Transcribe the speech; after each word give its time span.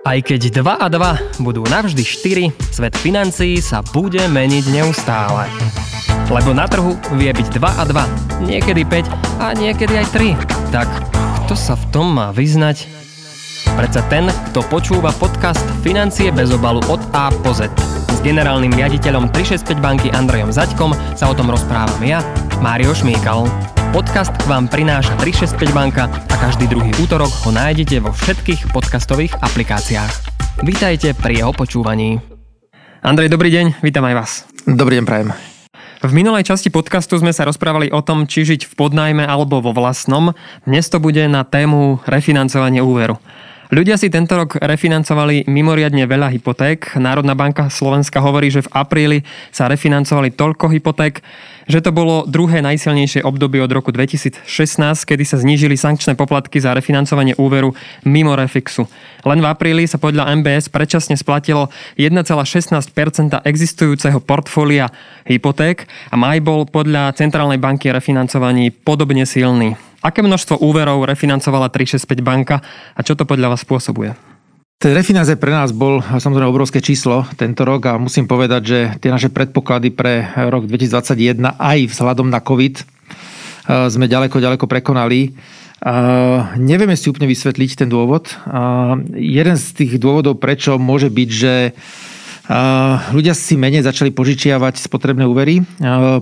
Aj 0.00 0.18
keď 0.18 0.64
2 0.64 0.66
a 0.66 0.86
2 0.90 1.44
budú 1.44 1.62
navždy 1.68 2.02
4, 2.02 2.50
svet 2.74 2.94
financií 2.98 3.62
sa 3.62 3.78
bude 3.94 4.18
meniť 4.26 4.64
neustále. 4.72 5.46
Lebo 6.26 6.50
na 6.50 6.66
trhu 6.66 6.98
vie 7.14 7.30
byť 7.30 7.46
2 7.54 7.62
a 7.62 7.84
2, 7.86 8.42
niekedy 8.42 8.82
5 8.82 9.42
a 9.44 9.54
niekedy 9.54 9.94
aj 10.00 10.06
3. 10.10 10.74
Tak 10.74 10.88
kto 11.44 11.54
sa 11.54 11.74
v 11.78 11.84
tom 11.94 12.14
má 12.14 12.34
vyznať? 12.34 12.90
Predsa 13.78 14.02
ten, 14.10 14.26
kto 14.50 14.66
počúva 14.66 15.14
podcast 15.14 15.62
Financie 15.82 16.34
bez 16.34 16.50
obalu 16.50 16.82
od 16.90 17.02
A 17.14 17.30
po 17.30 17.54
Z. 17.54 17.70
S 18.10 18.18
generálnym 18.22 18.74
riaditeľom 18.74 19.30
365 19.30 19.78
banky 19.78 20.08
Andrejom 20.10 20.50
Zaďkom 20.50 20.90
sa 21.14 21.30
o 21.30 21.34
tom 21.38 21.50
rozprávam 21.50 22.02
ja, 22.02 22.18
Mário 22.58 22.90
Šmíkal. 22.94 23.46
Podcast 23.90 24.30
vám 24.46 24.70
prináša 24.70 25.18
365 25.18 25.74
banka 25.74 26.06
a 26.06 26.34
každý 26.38 26.70
druhý 26.70 26.94
útorok 27.02 27.34
ho 27.42 27.50
nájdete 27.50 27.98
vo 27.98 28.14
všetkých 28.14 28.70
podcastových 28.70 29.34
aplikáciách. 29.42 30.14
Vítajte 30.62 31.10
pri 31.10 31.42
jeho 31.42 31.50
počúvaní. 31.50 32.22
Andrej, 33.02 33.34
dobrý 33.34 33.50
deň, 33.50 33.82
vítam 33.82 34.06
aj 34.06 34.14
vás. 34.14 34.30
Dobrý 34.62 35.02
deň, 35.02 35.04
prajem. 35.10 35.28
V 36.06 36.12
minulej 36.14 36.46
časti 36.46 36.70
podcastu 36.70 37.18
sme 37.18 37.34
sa 37.34 37.42
rozprávali 37.42 37.90
o 37.90 37.98
tom, 37.98 38.30
či 38.30 38.46
žiť 38.46 38.70
v 38.70 38.72
podnajme 38.78 39.26
alebo 39.26 39.58
vo 39.58 39.74
vlastnom. 39.74 40.38
Dnes 40.70 40.86
to 40.86 41.02
bude 41.02 41.26
na 41.26 41.42
tému 41.42 41.98
refinancovanie 42.06 42.78
úveru. 42.78 43.18
Ľudia 43.70 43.94
si 43.94 44.10
tento 44.10 44.34
rok 44.34 44.58
refinancovali 44.58 45.46
mimoriadne 45.46 46.02
veľa 46.02 46.34
hypoték. 46.34 46.98
Národná 46.98 47.38
banka 47.38 47.70
Slovenska 47.70 48.18
hovorí, 48.18 48.50
že 48.50 48.66
v 48.66 48.72
apríli 48.74 49.18
sa 49.54 49.70
refinancovali 49.70 50.34
toľko 50.34 50.74
hypoték, 50.74 51.22
že 51.70 51.78
to 51.78 51.94
bolo 51.94 52.26
druhé 52.26 52.58
najsilnejšie 52.60 53.22
obdobie 53.22 53.62
od 53.62 53.70
roku 53.70 53.94
2016, 53.94 54.42
kedy 55.06 55.22
sa 55.22 55.38
znížili 55.38 55.78
sankčné 55.78 56.18
poplatky 56.18 56.58
za 56.58 56.74
refinancovanie 56.74 57.38
úveru 57.38 57.72
mimo 58.02 58.34
refixu. 58.34 58.90
Len 59.22 59.38
v 59.38 59.46
apríli 59.46 59.86
sa 59.86 60.02
podľa 60.02 60.34
MBS 60.42 60.66
predčasne 60.68 61.14
splatilo 61.14 61.70
1,16% 61.94 63.46
existujúceho 63.46 64.18
portfólia 64.18 64.90
hypoték 65.30 65.86
a 66.10 66.18
maj 66.18 66.42
bol 66.42 66.66
podľa 66.66 67.14
Centrálnej 67.14 67.62
banky 67.62 67.94
refinancovaní 67.94 68.74
podobne 68.74 69.22
silný. 69.22 69.78
Aké 70.02 70.24
množstvo 70.24 70.58
úverov 70.64 71.06
refinancovala 71.06 71.70
365 71.70 72.24
banka 72.24 72.64
a 72.96 73.00
čo 73.06 73.14
to 73.14 73.28
podľa 73.28 73.54
vás 73.54 73.62
spôsobuje? 73.62 74.29
Ten 74.80 74.96
refinanc 74.96 75.28
pre 75.36 75.52
nás 75.52 75.76
bol 75.76 76.00
samozrejme 76.00 76.48
obrovské 76.48 76.80
číslo 76.80 77.28
tento 77.36 77.68
rok 77.68 77.84
a 77.84 78.00
musím 78.00 78.24
povedať, 78.24 78.62
že 78.64 78.78
tie 78.96 79.12
naše 79.12 79.28
predpoklady 79.28 79.92
pre 79.92 80.32
rok 80.48 80.64
2021 80.64 81.52
aj 81.60 81.78
vzhľadom 81.92 82.32
na 82.32 82.40
COVID 82.40 82.80
e, 82.80 82.84
sme 83.92 84.08
ďaleko, 84.08 84.40
ďaleko 84.40 84.64
prekonali. 84.64 85.36
Uh, 85.80 86.56
nevieme 86.60 86.92
si 86.92 87.08
úplne 87.08 87.24
vysvetliť 87.24 87.84
ten 87.84 87.88
dôvod. 87.88 88.36
Uh, 88.44 89.00
jeden 89.16 89.56
z 89.56 89.68
tých 89.80 89.92
dôvodov, 89.96 90.36
prečo 90.36 90.76
môže 90.76 91.12
byť, 91.12 91.28
že 91.28 91.52
Ľudia 93.14 93.30
si 93.30 93.54
menej 93.54 93.86
začali 93.86 94.10
požičiavať 94.10 94.74
spotrebné 94.82 95.22
úvery, 95.22 95.62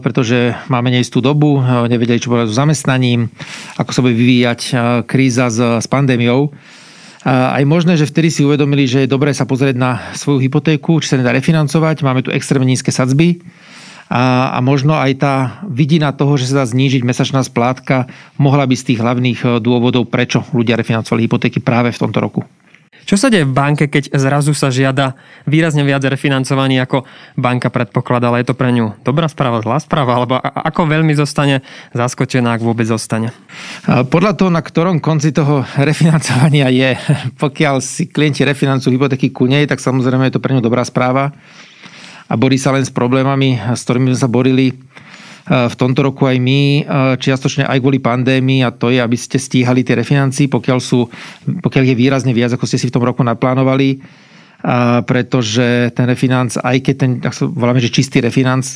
pretože 0.05 0.53
máme 0.69 0.93
neistú 0.93 1.25
dobu, 1.25 1.57
nevedeli, 1.89 2.21
čo 2.21 2.29
bude 2.29 2.45
so 2.45 2.53
zamestnaním, 2.53 3.33
ako 3.81 3.91
sa 3.97 4.05
bude 4.05 4.13
vyvíjať 4.13 4.61
kríza 5.09 5.49
s, 5.49 5.57
s 5.57 5.87
pandémiou. 5.89 6.53
Aj 7.27 7.65
možné, 7.67 7.99
že 7.99 8.07
vtedy 8.07 8.31
si 8.31 8.47
uvedomili, 8.47 8.87
že 8.87 9.05
je 9.05 9.11
dobré 9.11 9.35
sa 9.35 9.43
pozrieť 9.43 9.75
na 9.75 9.99
svoju 10.15 10.39
hypotéku, 10.39 11.03
či 11.03 11.11
sa 11.11 11.19
nedá 11.19 11.35
refinancovať, 11.35 12.07
máme 12.07 12.23
tu 12.23 12.31
extrémne 12.31 12.71
nízke 12.71 12.95
sadzby 12.95 13.43
a, 14.07 14.55
a 14.55 14.59
možno 14.63 14.95
aj 14.95 15.13
tá 15.19 15.35
vidina 15.67 16.15
toho, 16.15 16.39
že 16.39 16.49
sa 16.49 16.63
dá 16.63 16.65
znížiť 16.65 17.03
mesačná 17.03 17.43
splátka, 17.43 18.07
mohla 18.39 18.65
byť 18.65 18.79
z 18.79 18.87
tých 18.95 19.03
hlavných 19.03 19.39
dôvodov, 19.59 20.07
prečo 20.07 20.47
ľudia 20.55 20.79
refinancovali 20.79 21.27
hypotéky 21.27 21.59
práve 21.59 21.91
v 21.91 22.01
tomto 22.01 22.23
roku. 22.23 22.41
Čo 23.09 23.17
sa 23.17 23.33
deje 23.33 23.49
v 23.49 23.57
banke, 23.57 23.89
keď 23.89 24.13
zrazu 24.21 24.53
sa 24.53 24.69
žiada 24.69 25.17
výrazne 25.49 25.81
viac 25.81 26.05
refinancovaní, 26.05 26.77
ako 26.77 27.09
banka 27.41 27.73
predpokladala? 27.73 28.37
Je 28.37 28.53
to 28.53 28.53
pre 28.53 28.69
ňu 28.69 29.01
dobrá 29.01 29.25
správa, 29.33 29.65
zlá 29.65 29.81
správa? 29.81 30.21
Alebo 30.21 30.37
ako 30.37 30.85
veľmi 30.85 31.17
zostane 31.17 31.65
zaskočená, 31.97 32.53
ak 32.53 32.61
vôbec 32.61 32.85
zostane? 32.85 33.33
Podľa 33.89 34.37
toho, 34.37 34.53
na 34.53 34.61
ktorom 34.61 35.01
konci 35.01 35.33
toho 35.33 35.65
refinancovania 35.81 36.69
je, 36.69 37.01
pokiaľ 37.41 37.81
si 37.81 38.13
klienti 38.13 38.45
refinancujú 38.45 38.93
hypotéky 38.93 39.33
ku 39.33 39.49
nej, 39.49 39.65
tak 39.65 39.81
samozrejme 39.81 40.29
je 40.29 40.37
to 40.37 40.45
pre 40.45 40.53
ňu 40.53 40.61
dobrá 40.61 40.85
správa 40.85 41.33
a 42.29 42.37
borí 42.37 42.61
sa 42.61 42.77
len 42.77 42.85
s 42.85 42.93
problémami, 42.93 43.57
s 43.73 43.89
ktorými 43.89 44.13
sme 44.13 44.21
sa 44.21 44.29
borili 44.29 44.77
v 45.49 45.75
tomto 45.81 46.05
roku 46.05 46.29
aj 46.29 46.37
my, 46.37 46.63
čiastočne 47.17 47.65
aj 47.65 47.81
kvôli 47.81 48.05
pandémii 48.05 48.61
a 48.61 48.71
to 48.71 48.93
je, 48.93 49.01
aby 49.01 49.17
ste 49.17 49.41
stíhali 49.41 49.81
tie 49.81 49.97
refinancie, 49.97 50.45
pokiaľ, 50.53 50.79
sú, 50.79 51.09
pokiaľ 51.65 51.85
je 51.89 51.95
výrazne 51.97 52.37
viac, 52.37 52.53
ako 52.53 52.69
ste 52.69 52.77
si 52.77 52.93
v 52.93 52.95
tom 52.95 53.05
roku 53.09 53.25
naplánovali. 53.25 53.97
A 54.59 55.07
pretože 55.07 55.95
ten 55.95 56.03
refinanc, 56.11 56.59
aj 56.59 56.77
keď 56.83 56.95
ten, 56.99 57.11
ak 57.23 57.31
voláme, 57.55 57.79
že 57.79 57.95
čistý 57.95 58.19
refinanc, 58.19 58.67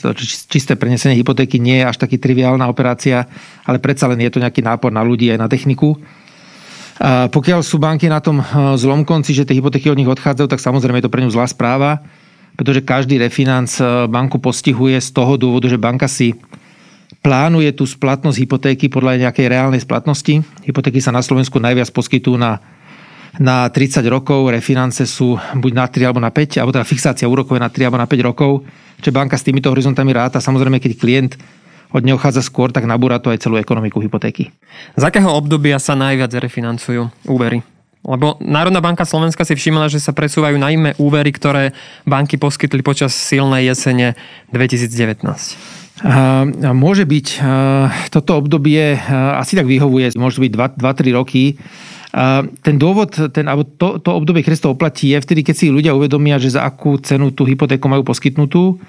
čisté 0.46 0.78
prenesenie 0.78 1.18
hypotéky 1.18 1.58
nie 1.58 1.82
je 1.82 1.88
až 1.90 1.98
taký 1.98 2.22
triviálna 2.22 2.70
operácia, 2.70 3.26
ale 3.66 3.82
predsa 3.82 4.06
len 4.06 4.22
je 4.22 4.30
to 4.30 4.38
nejaký 4.38 4.62
nápor 4.62 4.94
na 4.94 5.02
ľudí 5.02 5.26
aj 5.34 5.42
na 5.42 5.50
techniku. 5.50 5.98
A 7.02 7.26
pokiaľ 7.26 7.66
sú 7.66 7.82
banky 7.82 8.06
na 8.06 8.22
tom 8.22 8.38
zlom 8.78 9.02
konci, 9.02 9.34
že 9.34 9.42
tie 9.42 9.58
hypotéky 9.58 9.90
od 9.90 9.98
nich 9.98 10.06
odchádzajú, 10.06 10.46
tak 10.46 10.62
samozrejme 10.62 11.02
je 11.02 11.10
to 11.10 11.12
pre 11.12 11.26
ňu 11.26 11.34
zlá 11.34 11.50
správa, 11.50 11.98
pretože 12.54 12.86
každý 12.86 13.18
refinanc 13.18 13.74
banku 14.06 14.38
postihuje 14.38 15.02
z 15.02 15.10
toho 15.10 15.34
dôvodu, 15.34 15.66
že 15.66 15.82
banka 15.82 16.06
si 16.06 16.38
plánuje 17.22 17.70
tú 17.72 17.86
splatnosť 17.86 18.36
hypotéky 18.42 18.90
podľa 18.90 19.30
nejakej 19.30 19.46
reálnej 19.46 19.80
splatnosti. 19.80 20.42
Hypotéky 20.66 20.98
sa 20.98 21.14
na 21.14 21.22
Slovensku 21.22 21.62
najviac 21.62 21.94
poskytujú 21.94 22.34
na, 22.34 22.58
na 23.38 23.70
30 23.70 24.02
rokov, 24.10 24.50
refinance 24.50 25.06
sú 25.06 25.38
buď 25.38 25.72
na 25.72 25.86
3 25.86 26.10
alebo 26.10 26.20
na 26.20 26.34
5, 26.34 26.58
alebo 26.58 26.74
teda 26.74 26.84
fixácia 26.84 27.30
úrokov 27.30 27.56
je 27.56 27.62
na 27.62 27.70
3 27.70 27.86
alebo 27.86 28.02
na 28.02 28.10
5 28.10 28.28
rokov. 28.28 28.66
Čiže 28.98 29.14
banka 29.14 29.38
s 29.38 29.46
týmito 29.46 29.70
horizontami 29.70 30.10
ráta. 30.10 30.42
Samozrejme, 30.42 30.82
keď 30.82 30.92
klient 30.98 31.32
od 31.94 32.02
neho 32.02 32.18
chádza 32.18 32.42
skôr, 32.42 32.74
tak 32.74 32.90
nabúra 32.90 33.22
to 33.22 33.30
aj 33.30 33.46
celú 33.46 33.54
ekonomiku 33.56 34.02
hypotéky. 34.02 34.50
Z 34.98 35.02
akého 35.06 35.30
obdobia 35.30 35.78
sa 35.78 35.94
najviac 35.94 36.34
refinancujú 36.34 37.06
úvery? 37.30 37.62
Lebo 38.02 38.34
Národná 38.42 38.82
banka 38.82 39.06
Slovenska 39.06 39.46
si 39.46 39.54
všimla, 39.54 39.86
že 39.86 40.02
sa 40.02 40.10
presúvajú 40.10 40.58
najmä 40.58 40.98
úvery, 40.98 41.30
ktoré 41.30 41.70
banky 42.02 42.34
poskytli 42.34 42.82
počas 42.82 43.14
silnej 43.14 43.70
jesene 43.70 44.18
2019. 44.50 45.22
Môže 46.72 47.04
byť, 47.04 47.26
toto 48.08 48.40
obdobie 48.40 48.96
asi 49.12 49.60
tak 49.60 49.68
vyhovuje, 49.68 50.16
môže 50.16 50.40
byť 50.40 50.52
2-3 50.80 51.12
roky. 51.12 51.60
Ten 52.64 52.76
dôvod, 52.80 53.12
ten, 53.30 53.44
alebo 53.44 53.68
to, 53.68 54.00
to 54.00 54.10
obdobie, 54.10 54.40
to 54.40 54.72
oplatí, 54.72 55.12
je 55.12 55.20
vtedy, 55.20 55.44
keď 55.44 55.54
si 55.54 55.66
ľudia 55.68 55.92
uvedomia, 55.92 56.40
že 56.40 56.56
za 56.56 56.64
akú 56.64 56.96
cenu 56.96 57.30
tú 57.30 57.44
hypotéku 57.44 57.92
majú 57.92 58.08
poskytnutú. 58.08 58.80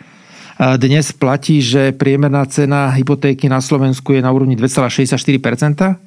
Dnes 0.58 1.12
platí, 1.12 1.60
že 1.60 1.92
priemerná 1.92 2.46
cena 2.48 2.94
hypotéky 2.94 3.52
na 3.52 3.60
Slovensku 3.60 4.16
je 4.16 4.22
na 4.24 4.32
úrovni 4.32 4.56
2,64%. 4.56 5.98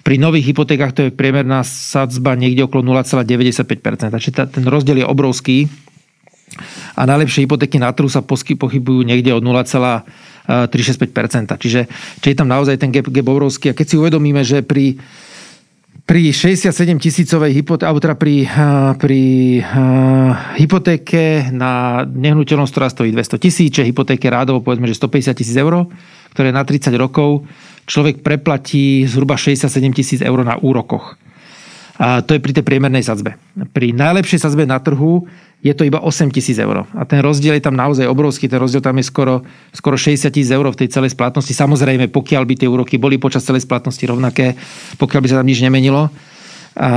Pri 0.00 0.16
nových 0.16 0.52
hypotékach 0.52 0.96
to 0.96 1.00
je 1.08 1.10
priemerná 1.12 1.60
sadzba 1.64 2.32
niekde 2.36 2.64
okolo 2.64 2.82
0,95%. 3.04 4.16
Čiže 4.16 4.48
ten 4.48 4.64
rozdiel 4.64 5.04
je 5.04 5.06
obrovský 5.06 5.68
a 6.96 7.06
najlepšie 7.06 7.42
hypotéky 7.46 7.78
na 7.78 7.92
trhu 7.94 8.08
sa 8.10 8.22
pochybujú 8.24 9.02
niekde 9.06 9.32
od 9.32 9.44
0,365%. 9.44 11.56
Čiže, 11.56 11.86
čiže 12.20 12.30
je 12.30 12.38
tam 12.38 12.48
naozaj 12.50 12.76
ten 12.80 12.90
gap, 12.90 13.08
gap 13.08 13.28
obrovský. 13.28 13.68
A 13.70 13.74
keď 13.76 13.86
si 13.86 13.96
uvedomíme, 13.96 14.44
že 14.44 14.62
pri 14.66 14.98
pri 16.10 16.34
67 16.34 16.74
tisícovej 16.98 17.62
hypotéke, 17.62 17.86
alebo 17.86 18.02
teda 18.02 18.18
pri, 18.18 18.42
pri 18.98 19.22
uh, 19.62 20.58
hypotéke 20.58 21.54
na 21.54 22.02
nehnuteľnosť, 22.02 22.72
ktorá 22.74 22.90
stojí 22.90 23.14
200 23.14 23.38
tisíc, 23.38 23.70
čiže 23.70 23.86
hypotéke 23.86 24.26
rádovo 24.26 24.58
povedzme, 24.58 24.90
že 24.90 24.98
150 24.98 25.38
tisíc 25.38 25.54
eur, 25.54 25.86
ktoré 26.34 26.50
na 26.50 26.66
30 26.66 26.90
rokov 26.98 27.46
človek 27.86 28.26
preplatí 28.26 29.06
zhruba 29.06 29.38
67 29.38 29.70
tisíc 29.94 30.18
eur 30.18 30.42
na 30.42 30.58
úrokoch. 30.58 31.14
A 32.00 32.26
to 32.26 32.34
je 32.34 32.42
pri 32.42 32.58
tej 32.58 32.64
priemernej 32.66 33.06
sadzbe. 33.06 33.38
Pri 33.70 33.94
najlepšej 33.94 34.42
sadzbe 34.42 34.66
na 34.66 34.82
trhu 34.82 35.30
je 35.60 35.72
to 35.76 35.84
iba 35.84 36.00
8 36.00 36.32
tisíc 36.32 36.56
eur. 36.56 36.88
A 36.96 37.02
ten 37.04 37.20
rozdiel 37.20 37.60
je 37.60 37.64
tam 37.64 37.76
naozaj 37.76 38.08
obrovský, 38.08 38.48
ten 38.48 38.56
rozdiel 38.56 38.80
tam 38.80 38.96
je 38.96 39.04
skoro, 39.04 39.44
skoro 39.76 39.96
60 40.00 40.32
tisíc 40.32 40.48
eur 40.48 40.64
v 40.64 40.76
tej 40.76 40.88
celej 40.88 41.12
splatnosti. 41.12 41.52
Samozrejme, 41.52 42.08
pokiaľ 42.08 42.42
by 42.48 42.54
tie 42.56 42.68
úroky 42.68 42.96
boli 42.96 43.20
počas 43.20 43.44
celej 43.44 43.68
splatnosti 43.68 44.00
rovnaké, 44.08 44.56
pokiaľ 44.96 45.20
by 45.20 45.28
sa 45.28 45.36
tam 45.44 45.48
nič 45.48 45.60
nemenilo. 45.60 46.08
A 46.80 46.90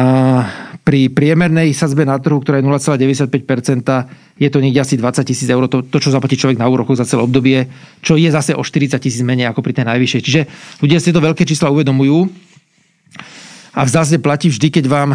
pri 0.83 1.11
priemernej 1.11 1.75
sadzbe 1.75 2.07
na 2.07 2.15
trhu, 2.19 2.39
ktorá 2.39 2.59
je 2.59 2.67
0,95%, 2.67 4.39
je 4.39 4.47
to 4.47 4.59
niekde 4.63 4.79
asi 4.79 4.95
20 4.95 5.27
tisíc 5.27 5.47
eur, 5.51 5.67
to, 5.67 5.83
to, 5.83 5.97
čo 5.99 6.15
zaplatí 6.15 6.39
človek 6.39 6.55
na 6.55 6.67
úroku 6.67 6.95
za 6.95 7.03
celé 7.03 7.23
obdobie, 7.23 7.67
čo 7.99 8.15
je 8.15 8.31
zase 8.31 8.55
o 8.55 8.63
40 8.63 8.95
tisíc 8.99 9.23
menej 9.23 9.51
ako 9.51 9.59
pri 9.59 9.75
tej 9.75 9.91
najvyššej. 9.91 10.21
Čiže 10.23 10.41
ľudia 10.79 11.03
si 11.03 11.11
to 11.11 11.19
veľké 11.19 11.43
čísla 11.43 11.67
uvedomujú. 11.67 12.31
A 13.73 13.81
v 13.83 13.89
zásade 13.89 14.23
platí 14.23 14.47
vždy, 14.47 14.67
keď 14.69 14.85
vám 14.85 15.09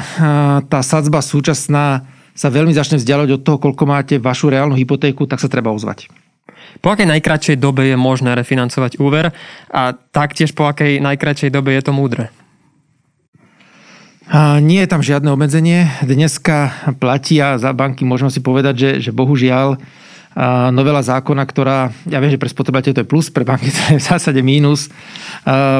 tá 0.66 0.80
sadzba 0.82 1.22
súčasná 1.22 2.04
sa 2.38 2.54
veľmi 2.54 2.70
začne 2.70 3.02
vzdialovať 3.02 3.30
od 3.34 3.42
toho, 3.42 3.58
koľko 3.58 3.82
máte 3.82 4.14
vašu 4.22 4.54
reálnu 4.54 4.78
hypotéku, 4.78 5.26
tak 5.26 5.42
sa 5.42 5.50
treba 5.50 5.74
ozvať. 5.74 6.06
Po 6.78 6.94
akej 6.94 7.10
najkračšej 7.10 7.58
dobe 7.58 7.90
je 7.90 7.98
možné 7.98 8.38
refinancovať 8.38 9.02
úver 9.02 9.34
a 9.74 9.82
taktiež 10.14 10.54
po 10.54 10.70
akej 10.70 11.02
najkračšej 11.02 11.50
dobe 11.50 11.74
je 11.74 11.82
to 11.82 11.90
múdre? 11.90 12.30
A 14.28 14.60
nie 14.62 14.84
je 14.84 14.92
tam 14.92 15.02
žiadne 15.02 15.32
obmedzenie. 15.34 15.88
Dneska 16.04 16.92
platí 17.00 17.40
a 17.42 17.58
za 17.58 17.74
banky 17.74 18.04
môžeme 18.04 18.30
si 18.30 18.44
povedať, 18.44 18.74
že, 18.76 18.90
že 19.08 19.10
bohužiaľ 19.10 19.80
novela 20.70 21.02
zákona, 21.02 21.42
ktorá, 21.42 21.90
ja 22.06 22.22
viem, 22.22 22.30
že 22.30 22.38
pre 22.38 22.52
spotrebateľ 22.52 22.92
to 22.94 23.02
je 23.02 23.10
plus, 23.10 23.26
pre 23.32 23.42
banky 23.42 23.74
to 23.74 23.80
je 23.90 23.98
v 23.98 24.04
zásade 24.04 24.38
mínus, 24.38 24.86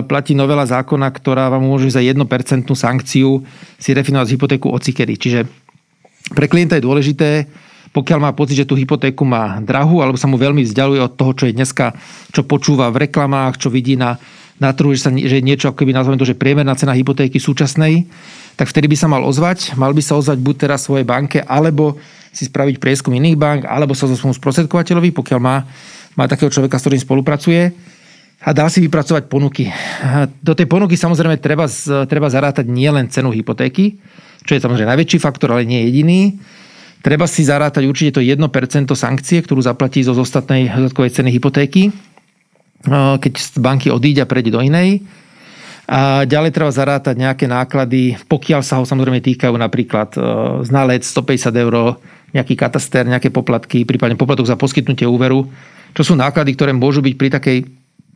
platí 0.08 0.34
novela 0.34 0.66
zákona, 0.66 1.06
ktorá 1.14 1.46
vám 1.52 1.62
môže 1.62 1.94
za 1.94 2.02
1% 2.02 2.18
sankciu 2.66 3.46
si 3.78 3.90
refinovať 3.94 4.34
hypotéku 4.34 4.72
od 4.72 4.82
cikery. 4.82 5.14
Čiže 5.14 5.46
pre 6.32 6.46
klienta 6.50 6.76
je 6.76 6.86
dôležité, 6.86 7.48
pokiaľ 7.92 8.18
má 8.20 8.30
pocit, 8.36 8.60
že 8.60 8.68
tú 8.68 8.76
hypotéku 8.76 9.24
má 9.24 9.58
drahú, 9.64 10.04
alebo 10.04 10.20
sa 10.20 10.28
mu 10.28 10.36
veľmi 10.36 10.60
vzdialuje 10.64 11.00
od 11.00 11.16
toho, 11.16 11.32
čo 11.32 11.44
je 11.48 11.56
dneska, 11.56 11.96
čo 12.30 12.44
počúva 12.44 12.92
v 12.92 13.08
reklamách, 13.08 13.56
čo 13.56 13.72
vidí 13.72 13.96
na, 13.96 14.20
na 14.60 14.76
trhu, 14.76 14.92
že, 14.92 15.08
sa, 15.08 15.10
že 15.10 15.40
je 15.40 15.44
niečo, 15.44 15.72
ako 15.72 15.82
keby 15.82 15.96
nazveme 15.96 16.20
to, 16.20 16.28
že 16.28 16.36
priemerná 16.36 16.76
cena 16.76 16.92
hypotéky 16.92 17.40
súčasnej, 17.40 18.04
tak 18.60 18.68
vtedy 18.68 18.90
by 18.92 18.96
sa 18.98 19.08
mal 19.08 19.24
ozvať. 19.24 19.78
Mal 19.78 19.94
by 19.94 20.02
sa 20.04 20.18
ozvať 20.18 20.38
buď 20.42 20.54
teraz 20.68 20.84
svojej 20.84 21.06
banke, 21.06 21.40
alebo 21.40 21.96
si 22.34 22.44
spraviť 22.44 22.76
prieskum 22.76 23.16
iných 23.16 23.38
bank, 23.40 23.60
alebo 23.64 23.96
sa 23.96 24.04
zo 24.04 24.18
svojom 24.18 24.36
sprostredkovateľovi, 24.36 25.10
pokiaľ 25.16 25.40
má, 25.40 25.64
má 26.18 26.24
takého 26.28 26.52
človeka, 26.52 26.76
s 26.76 26.84
ktorým 26.84 27.02
spolupracuje 27.02 27.72
a 28.38 28.54
dá 28.54 28.70
si 28.70 28.78
vypracovať 28.78 29.26
ponuky. 29.26 29.66
Do 30.38 30.54
tej 30.54 30.70
ponuky 30.70 30.94
samozrejme 30.94 31.42
treba, 31.42 31.66
treba 32.06 32.30
zarátať 32.30 32.70
nielen 32.70 33.10
cenu 33.10 33.34
hypotéky, 33.34 33.98
čo 34.46 34.54
je 34.54 34.62
samozrejme 34.62 34.94
najväčší 34.94 35.18
faktor, 35.18 35.50
ale 35.50 35.66
nie 35.66 35.90
jediný. 35.90 36.38
Treba 37.02 37.26
si 37.26 37.42
zarátať 37.42 37.86
určite 37.86 38.18
to 38.18 38.22
1% 38.22 38.38
sankcie, 38.94 39.38
ktorú 39.42 39.62
zaplatí 39.62 40.02
zo 40.06 40.14
zostatnej 40.14 40.70
dodatkovej 40.70 41.18
ceny 41.18 41.30
hypotéky, 41.34 41.90
keď 43.18 43.32
z 43.38 43.58
banky 43.58 43.90
odíde 43.90 44.22
a 44.22 44.30
prejde 44.30 44.54
do 44.54 44.62
inej. 44.62 45.02
A 45.88 46.28
ďalej 46.28 46.52
treba 46.52 46.68
zarátať 46.68 47.16
nejaké 47.16 47.48
náklady, 47.48 48.20
pokiaľ 48.28 48.60
sa 48.60 48.76
ho 48.76 48.84
samozrejme 48.84 49.24
týkajú 49.24 49.56
napríklad 49.56 50.12
e, 50.12 50.20
znalec 50.68 51.00
150 51.00 51.48
eur, 51.48 51.96
nejaký 52.36 52.60
kataster, 52.60 53.08
nejaké 53.08 53.32
poplatky, 53.32 53.88
prípadne 53.88 54.12
poplatok 54.20 54.44
za 54.44 54.60
poskytnutie 54.60 55.08
úveru, 55.08 55.48
čo 55.96 56.04
sú 56.04 56.12
náklady, 56.12 56.52
ktoré 56.52 56.76
môžu 56.76 57.00
byť 57.00 57.14
pri 57.16 57.28
takej 57.32 57.58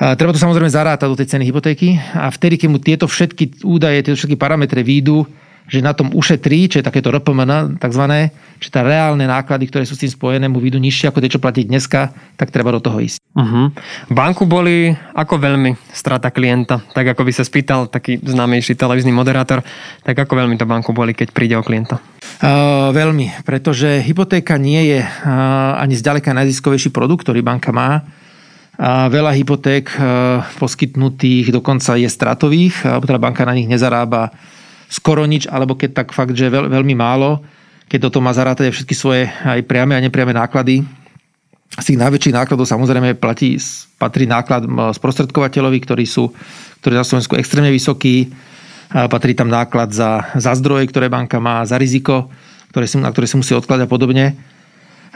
Treba 0.00 0.32
to 0.32 0.40
samozrejme 0.40 0.72
zarátať 0.72 1.08
do 1.12 1.18
tej 1.18 1.36
ceny 1.36 1.44
hypotéky 1.44 2.00
a 2.16 2.32
vtedy, 2.32 2.56
keď 2.56 2.68
mu 2.72 2.78
tieto 2.80 3.04
všetky 3.04 3.66
údaje, 3.68 4.00
tieto 4.00 4.16
všetky 4.16 4.40
parametre 4.40 4.80
výjdu, 4.80 5.28
že 5.70 5.84
na 5.84 5.94
tom 5.94 6.10
ušetrí, 6.10 6.66
čo 6.66 6.82
je 6.82 6.88
takéto 6.88 7.14
RPMN, 7.14 7.78
takzvané, 7.78 8.34
že 8.58 8.74
tá 8.74 8.82
reálne 8.82 9.22
náklady, 9.22 9.70
ktoré 9.70 9.84
sú 9.86 9.94
s 9.94 10.02
tým 10.02 10.10
spojené, 10.10 10.50
mu 10.50 10.58
výjdu 10.58 10.82
nižšie 10.82 11.12
ako 11.12 11.22
tie, 11.22 11.30
čo 11.30 11.38
platí 11.38 11.62
dneska, 11.62 12.10
tak 12.34 12.50
treba 12.50 12.74
do 12.74 12.82
toho 12.82 12.98
ísť. 12.98 13.22
Uh-huh. 13.38 13.70
Banku 14.10 14.50
boli 14.50 14.90
ako 15.14 15.38
veľmi 15.38 15.78
strata 15.94 16.34
klienta, 16.34 16.82
tak 16.90 17.14
ako 17.14 17.22
by 17.22 17.32
sa 17.36 17.46
spýtal 17.46 17.86
taký 17.86 18.18
známejší 18.18 18.74
televízny 18.74 19.14
moderátor, 19.14 19.62
tak 20.02 20.18
ako 20.18 20.42
veľmi 20.42 20.58
to 20.58 20.66
banku 20.66 20.90
boli, 20.90 21.14
keď 21.14 21.30
príde 21.30 21.54
o 21.54 21.62
klienta? 21.62 22.02
Uh, 22.40 22.88
veľmi, 22.96 23.44
pretože 23.44 24.00
hypotéka 24.00 24.56
nie 24.56 24.96
je 24.96 25.00
uh, 25.04 25.76
ani 25.76 25.92
zďaleka 25.92 26.32
najziskovejší 26.32 26.88
produkt, 26.88 27.28
ktorý 27.28 27.44
banka 27.44 27.68
má 27.68 28.00
a 28.80 29.12
veľa 29.12 29.36
hypoték 29.36 29.92
e, 29.92 29.96
poskytnutých 30.56 31.52
dokonca 31.52 32.00
je 32.00 32.08
stratových, 32.08 32.88
alebo 32.88 33.04
teda 33.04 33.20
banka 33.20 33.44
na 33.44 33.52
nich 33.52 33.68
nezarába 33.68 34.32
skoro 34.88 35.28
nič, 35.28 35.44
alebo 35.44 35.76
keď 35.76 36.00
tak 36.00 36.16
fakt, 36.16 36.32
že 36.32 36.48
veľ, 36.48 36.72
veľmi 36.72 36.96
málo, 36.96 37.44
keď 37.92 38.08
toto 38.08 38.24
má 38.24 38.32
zarátať 38.32 38.72
všetky 38.72 38.96
svoje 38.96 39.28
aj 39.28 39.68
priame 39.68 39.92
a 39.92 40.00
nepriame 40.00 40.32
náklady. 40.32 40.80
Z 41.76 41.92
tých 41.92 42.00
najväčších 42.00 42.34
nákladov 42.34 42.64
samozrejme 42.64 43.20
platí, 43.20 43.60
patrí 44.00 44.24
náklad 44.24 44.64
sprostredkovateľovi, 44.96 45.78
ktorí 45.84 46.08
sú 46.08 46.32
ktorí 46.80 46.96
na 46.96 47.04
Slovensku 47.04 47.36
extrémne 47.36 47.68
vysoký. 47.68 48.32
Patrí 48.90 49.38
tam 49.38 49.46
náklad 49.46 49.94
za, 49.94 50.34
za 50.34 50.52
zdroje, 50.58 50.90
ktoré 50.90 51.06
banka 51.06 51.38
má, 51.38 51.62
za 51.62 51.78
riziko, 51.78 52.26
ktoré 52.74 52.90
si, 52.90 52.98
na 52.98 53.10
ktoré 53.14 53.30
si 53.30 53.38
musí 53.38 53.54
odkladať 53.54 53.86
a 53.86 53.90
podobne. 53.90 54.26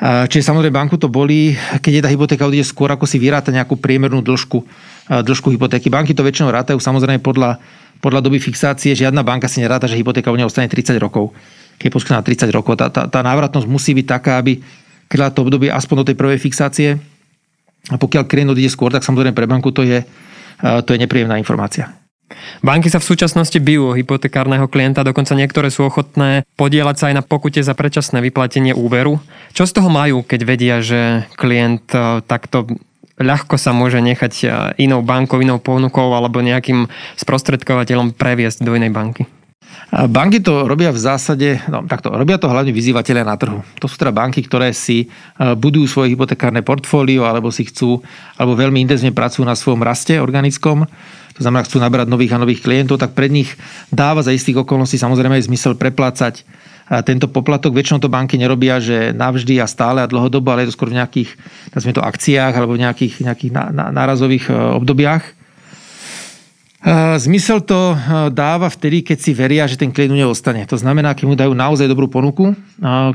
Čiže 0.04 0.46
samozrejme 0.46 0.74
banku 0.74 0.98
to 0.98 1.06
boli, 1.06 1.54
keď 1.78 1.92
je 1.98 2.02
tá 2.02 2.10
hypotéka 2.10 2.46
odíde 2.46 2.66
skôr, 2.66 2.90
ako 2.90 3.06
si 3.06 3.18
vyráta 3.18 3.54
nejakú 3.54 3.78
priemernú 3.78 4.22
dĺžku, 4.26 4.58
dĺžku 5.06 5.54
hypotéky. 5.54 5.86
Banky 5.86 6.14
to 6.14 6.26
väčšinou 6.26 6.50
rátajú 6.50 6.82
samozrejme 6.82 7.22
podľa, 7.22 7.62
podľa 8.02 8.20
doby 8.22 8.42
fixácie. 8.42 8.94
Žiadna 8.94 9.22
banka 9.22 9.46
si 9.46 9.62
neráta, 9.62 9.86
že 9.86 9.94
hypotéka 9.94 10.34
u 10.34 10.38
nej 10.38 10.46
ostane 10.46 10.66
30 10.66 10.98
rokov. 10.98 11.30
Keď 11.78 11.90
na 12.10 12.22
30 12.22 12.50
rokov, 12.54 12.78
tá, 12.78 12.90
tá, 12.90 13.06
tá 13.06 13.20
návratnosť 13.22 13.66
musí 13.66 13.94
byť 13.94 14.06
taká, 14.06 14.38
aby 14.38 14.62
keď 15.06 15.34
to 15.34 15.46
obdobie 15.46 15.70
aspoň 15.70 16.02
do 16.02 16.06
tej 16.10 16.16
prvej 16.18 16.38
fixácie. 16.42 16.98
A 17.90 17.96
pokiaľ 17.98 18.26
klient 18.26 18.50
odíde 18.50 18.70
skôr, 18.70 18.90
tak 18.90 19.06
samozrejme 19.06 19.34
pre 19.34 19.46
banku 19.46 19.70
to 19.70 19.86
je, 19.86 20.02
to 20.58 20.90
je 20.90 20.98
nepríjemná 20.98 21.38
informácia. 21.38 22.03
Banky 22.64 22.88
sa 22.88 22.98
v 22.98 23.08
súčasnosti 23.12 23.56
bijú 23.60 23.92
hypotekárneho 23.92 24.66
klienta, 24.66 25.04
dokonca 25.04 25.36
niektoré 25.36 25.68
sú 25.68 25.84
ochotné 25.84 26.48
podielať 26.56 26.96
sa 26.96 27.04
aj 27.12 27.14
na 27.20 27.22
pokute 27.22 27.60
za 27.60 27.76
predčasné 27.76 28.24
vyplatenie 28.24 28.72
úveru. 28.72 29.20
Čo 29.52 29.68
z 29.68 29.72
toho 29.76 29.92
majú, 29.92 30.24
keď 30.24 30.40
vedia, 30.42 30.76
že 30.80 31.28
klient 31.36 31.84
e, 31.92 32.24
takto 32.24 32.66
ľahko 33.20 33.60
sa 33.60 33.76
môže 33.76 34.00
nechať 34.00 34.32
e, 34.40 34.44
inou 34.80 35.04
bankou, 35.04 35.38
inou 35.44 35.60
ponukou 35.60 36.16
alebo 36.16 36.40
nejakým 36.40 36.88
sprostredkovateľom 37.20 38.16
previesť 38.16 38.64
do 38.64 38.72
inej 38.72 38.90
banky? 38.90 39.24
Banky 39.94 40.42
to 40.42 40.66
robia 40.66 40.90
v 40.90 40.98
zásade, 40.98 41.62
no 41.70 41.86
takto, 41.86 42.10
robia 42.10 42.34
to 42.34 42.50
hlavne 42.50 42.74
vyzývateľia 42.74 43.22
na 43.22 43.38
trhu. 43.38 43.62
To 43.78 43.86
sú 43.86 43.94
teda 43.94 44.10
banky, 44.10 44.42
ktoré 44.42 44.74
si 44.74 45.06
e, 45.06 45.06
budujú 45.54 45.86
svoje 45.86 46.16
hypotekárne 46.16 46.64
portfólio 46.66 47.28
alebo 47.28 47.54
si 47.54 47.68
chcú, 47.68 48.02
alebo 48.34 48.58
veľmi 48.58 48.82
intenzívne 48.82 49.14
pracujú 49.14 49.46
na 49.46 49.54
svojom 49.54 49.84
raste 49.84 50.18
organickom 50.18 50.88
to 51.34 51.40
znamená, 51.42 51.66
chcú 51.66 51.82
nabrať 51.82 52.06
nových 52.06 52.32
a 52.34 52.42
nových 52.42 52.62
klientov, 52.62 53.02
tak 53.02 53.18
pred 53.18 53.30
nich 53.30 53.50
dáva 53.90 54.22
za 54.22 54.30
istých 54.30 54.62
okolností 54.62 54.96
samozrejme 55.02 55.42
aj 55.42 55.50
zmysel 55.50 55.74
preplácať 55.74 56.46
tento 57.04 57.26
poplatok. 57.32 57.72
Väčšinou 57.72 58.00
to 58.00 58.12
banky 58.12 58.36
nerobia, 58.36 58.76
že 58.76 59.16
navždy 59.16 59.56
a 59.56 59.66
stále 59.66 60.04
a 60.04 60.10
dlhodobo, 60.10 60.52
ale 60.52 60.64
je 60.64 60.68
to 60.72 60.76
skôr 60.76 60.92
v 60.92 61.00
nejakých 61.00 61.30
to 61.72 62.02
akciách 62.04 62.52
alebo 62.52 62.76
v 62.76 62.84
nejakých, 62.84 63.24
nejakých 63.24 63.52
nárazových 63.72 64.52
e, 64.52 64.52
obdobiach. 64.52 65.24
E, 65.24 65.32
zmysel 67.16 67.64
to 67.64 67.96
e, 67.96 67.96
dáva 68.28 68.68
vtedy, 68.68 69.00
keď 69.00 69.16
si 69.16 69.32
veria, 69.32 69.64
že 69.64 69.80
ten 69.80 69.88
klient 69.88 70.12
u 70.12 70.18
neho. 70.18 70.36
To 70.36 70.76
znamená, 70.76 71.16
keď 71.16 71.24
mu 71.24 71.34
dajú 71.38 71.52
naozaj 71.56 71.88
dobrú 71.88 72.12
ponuku, 72.12 72.52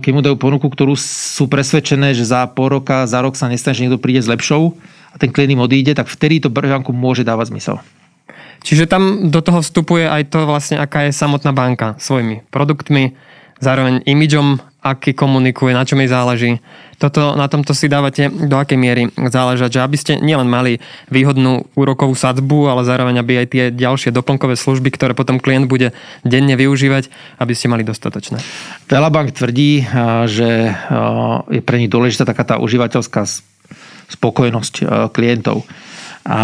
keď 0.02 0.12
mu 0.12 0.26
dajú 0.26 0.36
ponuku, 0.42 0.66
ktorú 0.66 0.98
sú 0.98 1.46
presvedčené, 1.46 2.18
že 2.18 2.26
za 2.26 2.50
pol 2.50 2.82
roka, 2.82 3.06
za 3.06 3.22
rok 3.22 3.38
sa 3.38 3.46
nestane, 3.46 3.78
že 3.78 3.86
niekto 3.86 4.02
príde 4.02 4.26
s 4.26 4.32
lepšou 4.32 4.74
a 5.14 5.16
ten 5.22 5.30
klient 5.30 5.54
im 5.54 5.62
odíde, 5.62 5.94
tak 5.94 6.10
vtedy 6.10 6.42
to 6.42 6.50
banku 6.50 6.90
môže 6.90 7.22
dávať 7.22 7.54
zmysel. 7.54 7.78
Čiže 8.60 8.92
tam 8.92 9.32
do 9.32 9.40
toho 9.40 9.64
vstupuje 9.64 10.04
aj 10.04 10.36
to 10.36 10.44
vlastne, 10.44 10.78
aká 10.78 11.08
je 11.08 11.16
samotná 11.16 11.56
banka 11.56 11.96
svojimi 11.98 12.44
produktmi, 12.52 13.16
zároveň 13.60 14.04
imidžom, 14.08 14.64
aký 14.80 15.12
komunikuje, 15.12 15.76
na 15.76 15.84
čom 15.84 16.00
jej 16.00 16.08
záleží. 16.08 16.52
Toto, 16.96 17.36
na 17.36 17.52
tomto 17.52 17.76
si 17.76 17.92
dávate 17.92 18.32
do 18.32 18.56
akej 18.56 18.80
miery 18.80 19.04
záležať, 19.12 19.76
že 19.76 19.84
aby 19.84 19.98
ste 20.00 20.14
nielen 20.20 20.48
mali 20.48 20.80
výhodnú 21.12 21.68
úrokovú 21.76 22.16
sadzbu, 22.16 22.72
ale 22.72 22.88
zároveň 22.88 23.20
aby 23.20 23.44
aj 23.44 23.48
tie 23.52 23.64
ďalšie 23.76 24.16
doplnkové 24.16 24.56
služby, 24.56 24.88
ktoré 24.96 25.12
potom 25.12 25.44
klient 25.44 25.68
bude 25.68 25.92
denne 26.24 26.56
využívať, 26.56 27.12
aby 27.44 27.52
ste 27.52 27.68
mali 27.68 27.84
dostatočné. 27.84 28.40
Veľa 28.88 29.10
bank 29.12 29.36
tvrdí, 29.36 29.84
že 30.32 30.76
je 31.52 31.62
pre 31.64 31.76
nich 31.84 31.92
dôležitá 31.92 32.24
taká 32.24 32.48
tá 32.48 32.56
užívateľská 32.64 33.28
spokojnosť 34.16 34.74
klientov. 35.12 35.68
A 36.28 36.40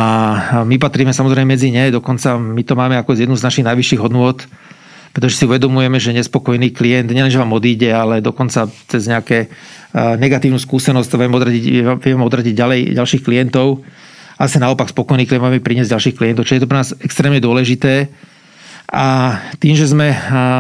my 0.64 0.76
patríme 0.80 1.12
samozrejme 1.12 1.56
medzi 1.56 1.70
ne, 1.70 1.92
dokonca 1.92 2.40
my 2.40 2.64
to 2.64 2.74
máme 2.80 2.96
ako 2.96 3.16
jednu 3.16 3.36
z 3.36 3.46
našich 3.46 3.68
najvyšších 3.68 4.02
hodnôt, 4.02 4.40
pretože 5.16 5.40
si 5.40 5.48
uvedomujeme, 5.48 5.96
že 5.96 6.16
nespokojný 6.16 6.76
klient 6.76 7.08
nielenže 7.08 7.40
vám 7.40 7.56
odíde, 7.56 7.88
ale 7.92 8.20
dokonca 8.20 8.68
cez 8.92 9.08
nejaké 9.08 9.48
negatívnu 9.96 10.60
skúsenosť 10.60 11.08
to 11.08 11.20
vieme 11.20 11.36
odradiť, 11.40 11.64
vieme 12.04 12.24
odradiť 12.28 12.54
ďalej 12.56 12.80
ďalších 13.00 13.24
klientov. 13.24 13.84
A 14.36 14.52
sa 14.52 14.60
naopak 14.60 14.92
spokojný 14.92 15.24
klient 15.24 15.48
máme 15.48 15.64
priniesť 15.64 15.96
ďalších 15.96 16.18
klientov, 16.20 16.44
čo 16.44 16.60
je 16.60 16.62
to 16.64 16.68
pre 16.68 16.84
nás 16.84 16.92
extrémne 17.00 17.40
dôležité. 17.40 18.12
A 18.92 19.40
tým, 19.64 19.80
že 19.80 19.88
sme 19.88 20.12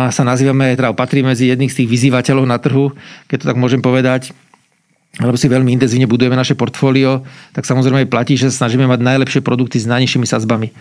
sa 0.10 0.24
nazývame, 0.24 0.79
teda 0.79 0.95
patríme 0.95 1.36
medzi 1.36 1.51
jedných 1.51 1.72
z 1.72 1.84
tých 1.84 1.91
vyzývateľov 1.91 2.45
na 2.48 2.55
trhu, 2.55 2.95
keď 3.27 3.38
to 3.43 3.45
tak 3.51 3.60
môžem 3.60 3.84
povedať, 3.84 4.31
alebo 5.15 5.39
si 5.39 5.48
veľmi 5.48 5.72
intenzívne 5.72 6.12
budujeme 6.12 6.36
naše 6.36 6.60
portfólio, 6.60 7.24
tak 7.55 7.63
samozrejme 7.63 8.12
platí, 8.12 8.36
že 8.36 8.51
sa 8.51 8.67
snažíme 8.67 8.84
mať 8.84 9.00
najlepšie 9.00 9.39
produkty 9.39 9.79
s 9.79 9.88
najnižšími 9.88 10.27
sadzbami 10.27 10.75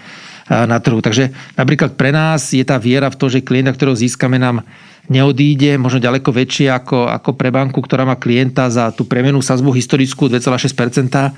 na 0.50 0.76
trhu. 0.82 0.98
Takže 0.98 1.30
napríklad 1.54 1.94
pre 1.94 2.10
nás 2.10 2.50
je 2.50 2.66
tá 2.66 2.74
viera 2.76 3.06
v 3.08 3.16
to, 3.16 3.30
že 3.30 3.46
klienta, 3.46 3.70
ktorého 3.70 3.94
získame, 3.94 4.36
nám 4.36 4.66
neodíde, 5.06 5.78
možno 5.78 6.02
ďaleko 6.02 6.34
väčšie 6.34 6.66
ako, 6.72 7.12
ako 7.12 7.30
pre 7.36 7.54
banku, 7.54 7.78
ktorá 7.78 8.02
má 8.02 8.18
klienta 8.18 8.66
za 8.72 8.90
tú 8.90 9.06
premenú 9.06 9.38
sazbu 9.38 9.70
historickú 9.70 10.26
2,6% 10.26 11.30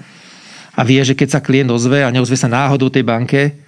a 0.76 0.80
vie, 0.84 1.00
že 1.04 1.12
keď 1.12 1.28
sa 1.36 1.40
klient 1.44 1.68
ozve 1.68 2.00
a 2.00 2.08
neozve 2.08 2.38
sa 2.38 2.48
náhodou 2.48 2.88
tej 2.88 3.04
banke, 3.04 3.65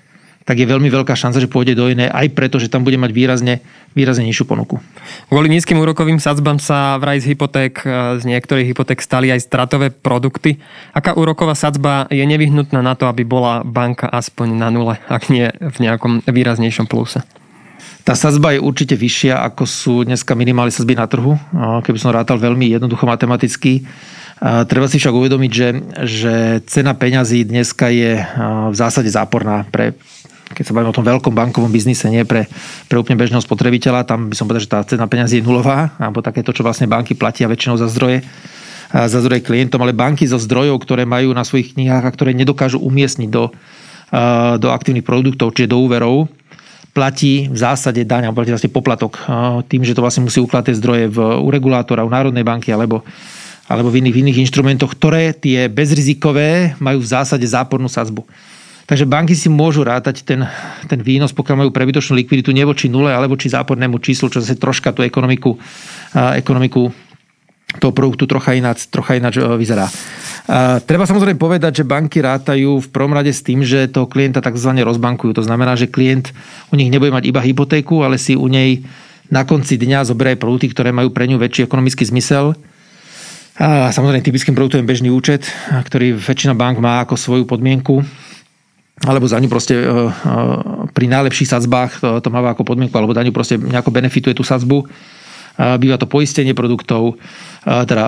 tak 0.48 0.56
je 0.56 0.64
veľmi 0.64 0.88
veľká 0.88 1.12
šanca, 1.12 1.44
že 1.44 1.52
pôjde 1.52 1.76
do 1.76 1.92
inej, 1.92 2.08
aj 2.08 2.32
preto, 2.32 2.56
že 2.56 2.72
tam 2.72 2.80
bude 2.80 2.96
mať 2.96 3.12
výrazne, 3.12 3.60
výrazne 3.92 4.24
nižšiu 4.24 4.48
ponuku. 4.48 4.80
Kvôli 5.28 5.52
nízkym 5.52 5.76
úrokovým 5.76 6.16
sadzbám 6.16 6.56
sa 6.56 6.96
vraj 6.96 7.20
z 7.20 7.36
hypoték, 7.36 7.84
e, 7.84 8.16
z 8.16 8.24
niektorých 8.24 8.72
hypoték 8.72 9.04
stali 9.04 9.28
aj 9.28 9.44
stratové 9.44 9.92
produkty. 9.92 10.56
Aká 10.96 11.12
úroková 11.12 11.52
sadzba 11.52 12.08
je 12.08 12.24
nevyhnutná 12.24 12.80
na 12.80 12.96
to, 12.96 13.12
aby 13.12 13.28
bola 13.28 13.60
banka 13.60 14.08
aspoň 14.08 14.56
na 14.56 14.72
nule, 14.72 14.96
ak 15.12 15.28
nie 15.28 15.52
v 15.52 15.76
nejakom 15.84 16.24
výraznejšom 16.24 16.88
pluse? 16.88 17.20
Tá 18.08 18.16
sadzba 18.16 18.56
je 18.56 18.64
určite 18.64 18.96
vyššia, 18.96 19.44
ako 19.52 19.68
sú 19.68 19.94
dneska 20.08 20.32
minimálne 20.32 20.72
sadzby 20.72 20.96
na 20.96 21.04
trhu. 21.04 21.36
Keby 21.84 21.98
som 22.00 22.08
rátal 22.08 22.40
veľmi 22.40 22.72
jednoducho 22.72 23.04
matematicky. 23.04 23.84
Treba 24.40 24.88
si 24.88 24.96
však 24.96 25.12
uvedomiť, 25.12 25.52
že, 25.52 25.68
že 26.08 26.34
cena 26.64 26.96
peňazí 26.96 27.44
dneska 27.44 27.92
je 27.92 28.16
v 28.72 28.72
zásade 28.72 29.12
záporná 29.12 29.68
pre 29.68 29.92
keď 30.58 30.64
sa 30.66 30.74
bavíme 30.74 30.90
o 30.90 30.98
tom 30.98 31.06
veľkom 31.06 31.30
bankovom 31.30 31.70
biznise, 31.70 32.10
nie 32.10 32.26
pre, 32.26 32.50
pre 32.90 32.98
úplne 32.98 33.14
bežného 33.14 33.38
spotrebiteľa, 33.38 34.02
tam 34.02 34.26
by 34.26 34.34
som 34.34 34.50
povedal, 34.50 34.66
že 34.66 34.72
tá 34.74 34.82
cena 34.82 35.06
peňazí 35.06 35.38
je 35.38 35.46
nulová, 35.46 35.94
alebo 36.02 36.18
takéto, 36.18 36.50
čo 36.50 36.66
vlastne 36.66 36.90
banky 36.90 37.14
platia 37.14 37.46
väčšinou 37.46 37.78
za 37.78 37.86
zdroje 37.86 38.26
za 38.88 39.20
zdroje 39.20 39.44
klientom, 39.44 39.84
ale 39.84 39.92
banky 39.92 40.24
zo 40.24 40.40
zdrojov, 40.40 40.80
ktoré 40.80 41.04
majú 41.04 41.36
na 41.36 41.44
svojich 41.44 41.76
knihách 41.76 42.08
a 42.08 42.14
ktoré 42.14 42.32
nedokážu 42.32 42.80
umiestniť 42.80 43.28
do, 43.28 43.52
do 44.56 44.68
aktívnych 44.72 45.04
produktov, 45.04 45.52
čiže 45.52 45.76
do 45.76 45.84
úverov, 45.84 46.32
platí 46.96 47.52
v 47.52 47.58
zásade 47.58 48.00
daň, 48.08 48.26
alebo 48.26 48.40
platí 48.40 48.50
vlastne 48.50 48.72
poplatok 48.72 49.20
tým, 49.68 49.84
že 49.84 49.92
to 49.92 50.00
vlastne 50.00 50.24
musí 50.24 50.40
ukladať 50.40 50.74
zdroje 50.80 51.04
v, 51.12 51.18
u 51.20 51.48
regulátora, 51.52 52.02
u 52.02 52.10
Národnej 52.10 52.42
banky 52.42 52.72
alebo, 52.72 53.04
alebo 53.68 53.92
v 53.92 54.00
iných, 54.00 54.14
v 54.16 54.20
iných 54.24 54.40
inštrumentoch, 54.48 54.96
ktoré 54.96 55.36
tie 55.36 55.68
bezrizikové 55.68 56.74
majú 56.80 57.04
v 57.04 57.12
zásade 57.12 57.44
zápornú 57.44 57.92
sadzbu. 57.92 58.24
Takže 58.88 59.04
banky 59.04 59.36
si 59.36 59.52
môžu 59.52 59.84
rátať 59.84 60.24
ten, 60.24 60.48
ten 60.88 61.00
výnos, 61.04 61.36
pokiaľ 61.36 61.60
majú 61.60 61.70
prebytočnú 61.76 62.16
likviditu 62.16 62.56
nie 62.56 62.64
voči 62.64 62.88
nule, 62.88 63.12
alebo 63.12 63.36
či 63.36 63.52
zápornému 63.52 64.00
číslu, 64.00 64.32
čo 64.32 64.40
zase 64.40 64.56
troška 64.56 64.96
tú 64.96 65.04
ekonomiku, 65.04 65.60
ekonomiku 66.16 66.88
toho 67.76 67.92
produktu 67.92 68.24
trocha 68.24 68.56
ináč, 68.56 68.88
trocha 68.88 69.20
ináč 69.20 69.36
e, 69.36 69.44
vyzerá. 69.44 69.92
A 70.48 70.80
treba 70.80 71.04
samozrejme 71.04 71.36
povedať, 71.36 71.84
že 71.84 71.84
banky 71.84 72.24
rátajú 72.24 72.80
v 72.80 72.88
prvom 72.88 73.12
rade 73.12 73.28
s 73.28 73.44
tým, 73.44 73.60
že 73.60 73.92
toho 73.92 74.08
klienta 74.08 74.40
tzv. 74.40 74.72
rozbankujú. 74.80 75.36
To 75.36 75.44
znamená, 75.44 75.76
že 75.76 75.92
klient 75.92 76.32
u 76.72 76.80
nich 76.80 76.88
nebude 76.88 77.12
mať 77.12 77.28
iba 77.28 77.44
hypotéku, 77.44 78.00
ale 78.00 78.16
si 78.16 78.32
u 78.32 78.48
nej 78.48 78.88
na 79.28 79.44
konci 79.44 79.76
dňa 79.76 80.08
zoberie 80.08 80.40
produkty, 80.40 80.72
ktoré 80.72 80.96
majú 80.96 81.12
pre 81.12 81.28
ňu 81.28 81.36
väčší 81.36 81.68
ekonomický 81.68 82.08
zmysel. 82.08 82.56
A 83.60 83.92
samozrejme 83.92 84.24
typickým 84.24 84.56
produktom 84.56 84.80
je 84.80 84.88
bežný 84.88 85.12
účet, 85.12 85.44
ktorý 85.68 86.16
väčšina 86.16 86.56
bank 86.56 86.80
má 86.80 87.04
ako 87.04 87.20
svoju 87.20 87.44
podmienku 87.44 88.00
alebo 89.06 89.30
za 89.30 89.38
ňu 89.38 89.46
proste 89.46 89.78
e, 89.78 89.84
e, 89.84 90.10
pri 90.90 91.06
najlepších 91.06 91.50
sadzbách 91.50 92.22
to 92.22 92.28
má 92.32 92.42
ako 92.50 92.66
podmienku, 92.66 92.94
alebo 92.98 93.14
za 93.14 93.22
ňu 93.22 93.30
proste 93.30 93.60
nejako 93.60 93.94
benefituje 93.94 94.34
tú 94.34 94.42
sadzbu. 94.42 94.88
Býva 95.58 95.98
to 95.98 96.06
poistenie 96.06 96.54
produktov, 96.54 97.18
teda, 97.66 98.06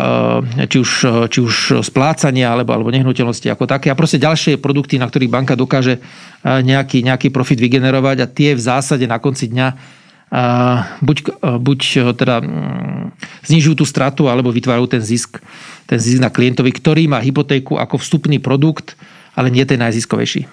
či, 0.71 0.87
už, 0.87 0.91
či 1.35 1.39
už 1.43 1.83
splácania 1.83 2.47
alebo, 2.47 2.71
alebo 2.71 2.95
nehnuteľnosti 2.95 3.51
ako 3.51 3.67
také 3.67 3.91
a 3.91 3.99
proste 3.99 4.23
ďalšie 4.23 4.63
produkty, 4.63 5.03
na 5.03 5.11
ktorých 5.11 5.35
banka 5.35 5.59
dokáže 5.59 5.99
nejaký, 6.47 7.03
nejaký 7.03 7.35
profit 7.35 7.59
vygenerovať 7.59 8.23
a 8.23 8.31
tie 8.31 8.55
v 8.55 8.63
zásade 8.63 9.03
na 9.11 9.19
konci 9.19 9.51
dňa 9.51 9.67
buď, 11.03 11.43
buď 11.43 11.81
teda 12.15 12.39
znižujú 13.51 13.83
tú 13.83 13.87
stratu 13.87 14.31
alebo 14.31 14.55
vytvárajú 14.55 14.87
ten 14.87 15.03
zisk, 15.03 15.43
ten 15.91 15.99
zisk 15.99 16.23
na 16.23 16.31
klientovi, 16.31 16.71
ktorý 16.71 17.11
má 17.11 17.19
hypotéku 17.19 17.83
ako 17.83 17.99
vstupný 17.99 18.39
produkt 18.39 18.95
ale 19.35 19.49
nie 19.51 19.63
ten 19.67 19.79
najziskovejší. 19.79 20.47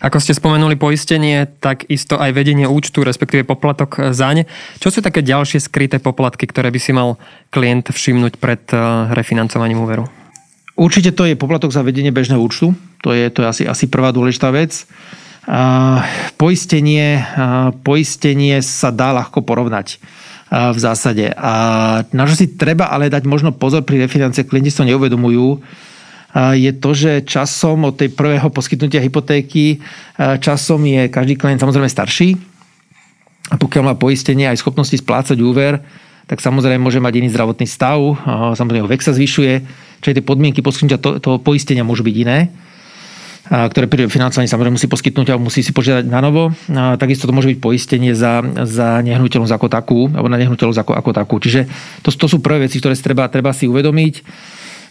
Ako 0.00 0.22
ste 0.22 0.36
spomenuli 0.36 0.78
poistenie, 0.78 1.46
tak 1.58 1.86
isto 1.90 2.16
aj 2.18 2.34
vedenie 2.34 2.66
účtu, 2.66 3.02
respektíve 3.02 3.46
poplatok 3.46 4.14
zaň. 4.14 4.46
Čo 4.78 4.94
sú 4.94 4.98
také 5.02 5.20
ďalšie 5.20 5.58
skryté 5.60 5.98
poplatky, 5.98 6.46
ktoré 6.46 6.70
by 6.70 6.80
si 6.80 6.94
mal 6.94 7.18
klient 7.50 7.90
všimnúť 7.90 8.38
pred 8.38 8.62
eh, 8.72 8.78
refinancovaním 9.14 9.82
úveru? 9.82 10.06
Určite 10.80 11.12
to 11.12 11.28
je 11.28 11.36
poplatok 11.36 11.74
za 11.74 11.84
vedenie 11.84 12.14
bežného 12.14 12.40
účtu. 12.40 12.72
To 13.04 13.12
je, 13.12 13.28
to 13.28 13.44
je 13.44 13.48
asi, 13.48 13.62
asi 13.68 13.84
prvá 13.90 14.16
dôležitá 14.16 14.48
vec. 14.48 14.88
A 15.44 16.00
poistenie, 16.40 17.20
a 17.20 17.74
poistenie 17.84 18.60
sa 18.64 18.88
dá 18.88 19.12
ľahko 19.12 19.44
porovnať 19.44 20.00
v 20.50 20.78
zásade. 20.78 21.30
A 21.38 21.52
na 22.10 22.24
čo 22.26 22.34
si 22.34 22.58
treba 22.58 22.90
ale 22.90 23.06
dať 23.06 23.22
možno 23.24 23.54
pozor 23.54 23.86
pri 23.86 24.02
refinancii, 24.02 24.48
klienti 24.50 24.74
to 24.74 24.82
neuvedomujú, 24.82 25.62
je 26.34 26.70
to, 26.78 26.90
že 26.94 27.26
časom 27.26 27.90
od 27.90 27.98
tej 27.98 28.14
prvého 28.14 28.46
poskytnutia 28.54 29.02
hypotéky 29.02 29.82
časom 30.38 30.78
je 30.86 31.10
každý 31.10 31.34
klient 31.34 31.58
samozrejme 31.58 31.90
starší 31.90 32.38
a 33.50 33.58
pokiaľ 33.58 33.82
má 33.82 33.94
poistenie 33.98 34.46
aj 34.46 34.62
schopnosti 34.62 34.94
splácať 34.94 35.34
úver, 35.42 35.82
tak 36.30 36.38
samozrejme 36.38 36.78
môže 36.78 37.02
mať 37.02 37.18
iný 37.18 37.28
zdravotný 37.34 37.66
stav, 37.66 37.98
samozrejme 38.54 38.86
vek 38.86 39.02
sa 39.02 39.10
zvyšuje, 39.10 39.52
čiže 39.98 40.22
tie 40.22 40.24
podmienky 40.24 40.62
poskytnutia 40.62 41.02
toho 41.02 41.42
poistenia 41.42 41.82
môžu 41.82 42.06
byť 42.06 42.16
iné 42.22 42.38
ktoré 43.50 43.90
pri 43.90 44.06
financovaní 44.06 44.46
samozrejme 44.46 44.78
musí 44.78 44.86
poskytnúť 44.86 45.34
a 45.34 45.40
musí 45.40 45.66
si 45.66 45.74
požiadať 45.74 46.06
na 46.06 46.22
novo. 46.22 46.54
Takisto 46.70 47.26
to 47.26 47.34
môže 47.34 47.50
byť 47.50 47.58
poistenie 47.58 48.14
za, 48.14 48.46
za 48.62 49.02
nehnuteľnosť 49.02 49.54
ako 49.58 49.66
takú, 49.66 50.00
alebo 50.06 50.30
na 50.30 50.38
nehnuteľnosť 50.38 50.78
ako, 50.78 50.92
ako 50.94 51.10
takú. 51.10 51.34
Čiže 51.42 51.66
to, 52.06 52.14
to 52.14 52.26
sú 52.30 52.38
prvé 52.38 52.70
veci, 52.70 52.78
ktoré 52.78 52.94
treba, 52.94 53.26
treba 53.26 53.50
si 53.50 53.66
uvedomiť 53.66 54.14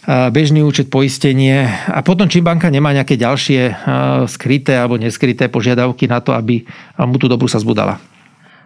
bežný 0.08 0.64
účet, 0.64 0.88
poistenie 0.88 1.68
a 1.68 2.00
potom, 2.00 2.24
či 2.24 2.40
banka 2.40 2.72
nemá 2.72 2.96
nejaké 2.96 3.20
ďalšie 3.20 3.74
skryté 4.30 4.80
alebo 4.80 4.96
neskryté 4.96 5.52
požiadavky 5.52 6.08
na 6.08 6.24
to, 6.24 6.32
aby 6.32 6.64
mu 7.04 7.20
tú 7.20 7.28
dobrú 7.28 7.48
sa 7.48 7.60
zbudala. 7.60 8.00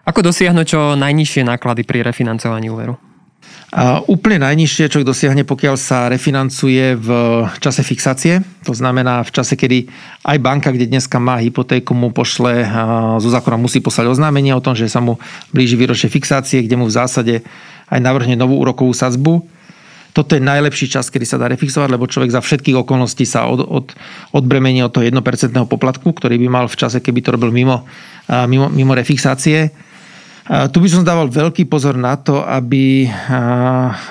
Ako 0.05 0.21
dosiahnuť 0.21 0.67
čo 0.69 0.81
najnižšie 0.95 1.49
náklady 1.49 1.83
pri 1.83 2.05
refinancovaní 2.05 2.69
úveru? 2.69 2.95
A 3.75 3.99
úplne 4.07 4.39
najnižšie 4.39 4.87
človek 4.87 5.11
dosiahne, 5.11 5.43
pokiaľ 5.43 5.75
sa 5.75 6.07
refinancuje 6.07 6.95
v 6.95 7.09
čase 7.59 7.83
fixácie. 7.83 8.39
To 8.63 8.71
znamená 8.71 9.27
v 9.27 9.35
čase, 9.35 9.59
kedy 9.59 9.91
aj 10.23 10.39
banka, 10.39 10.71
kde 10.71 10.87
dneska 10.87 11.19
má 11.19 11.43
hypotéku, 11.43 11.91
mu 11.91 12.15
pošle, 12.15 12.63
zo 13.19 13.29
zákona 13.35 13.59
musí 13.59 13.83
poslať 13.83 14.15
oznámenie 14.15 14.55
o 14.55 14.63
tom, 14.63 14.79
že 14.79 14.87
sa 14.87 15.03
mu 15.03 15.19
blíži 15.51 15.75
výročie 15.75 16.07
fixácie, 16.07 16.63
kde 16.63 16.79
mu 16.79 16.87
v 16.87 16.95
zásade 16.95 17.35
aj 17.91 17.99
navrhne 17.99 18.39
novú 18.39 18.63
úrokovú 18.63 18.95
sadzbu 18.95 19.43
toto 20.15 20.39
je 20.39 20.43
najlepší 20.47 20.87
čas, 20.87 21.11
kedy 21.11 21.27
sa 21.27 21.43
dá 21.43 21.51
refixovať, 21.51 21.91
lebo 21.91 22.07
človek 22.07 22.31
za 22.31 22.39
všetkých 22.39 22.87
okolností 22.87 23.27
sa 23.27 23.51
od, 23.51 23.67
od, 23.67 23.91
odbremení 24.31 24.87
od 24.87 24.95
toho 24.95 25.03
1% 25.03 25.19
poplatku, 25.67 26.15
ktorý 26.15 26.39
by 26.39 26.47
mal 26.47 26.67
v 26.71 26.79
čase, 26.79 27.03
keby 27.03 27.19
to 27.19 27.35
robil 27.35 27.51
mimo, 27.51 27.83
mimo, 28.47 28.71
mimo 28.71 28.95
refixácie. 28.95 29.75
Tu 30.45 30.77
by 30.79 30.89
som 30.93 31.03
dával 31.03 31.27
veľký 31.27 31.67
pozor 31.67 31.99
na 31.99 32.15
to, 32.15 32.47
aby, 32.47 33.11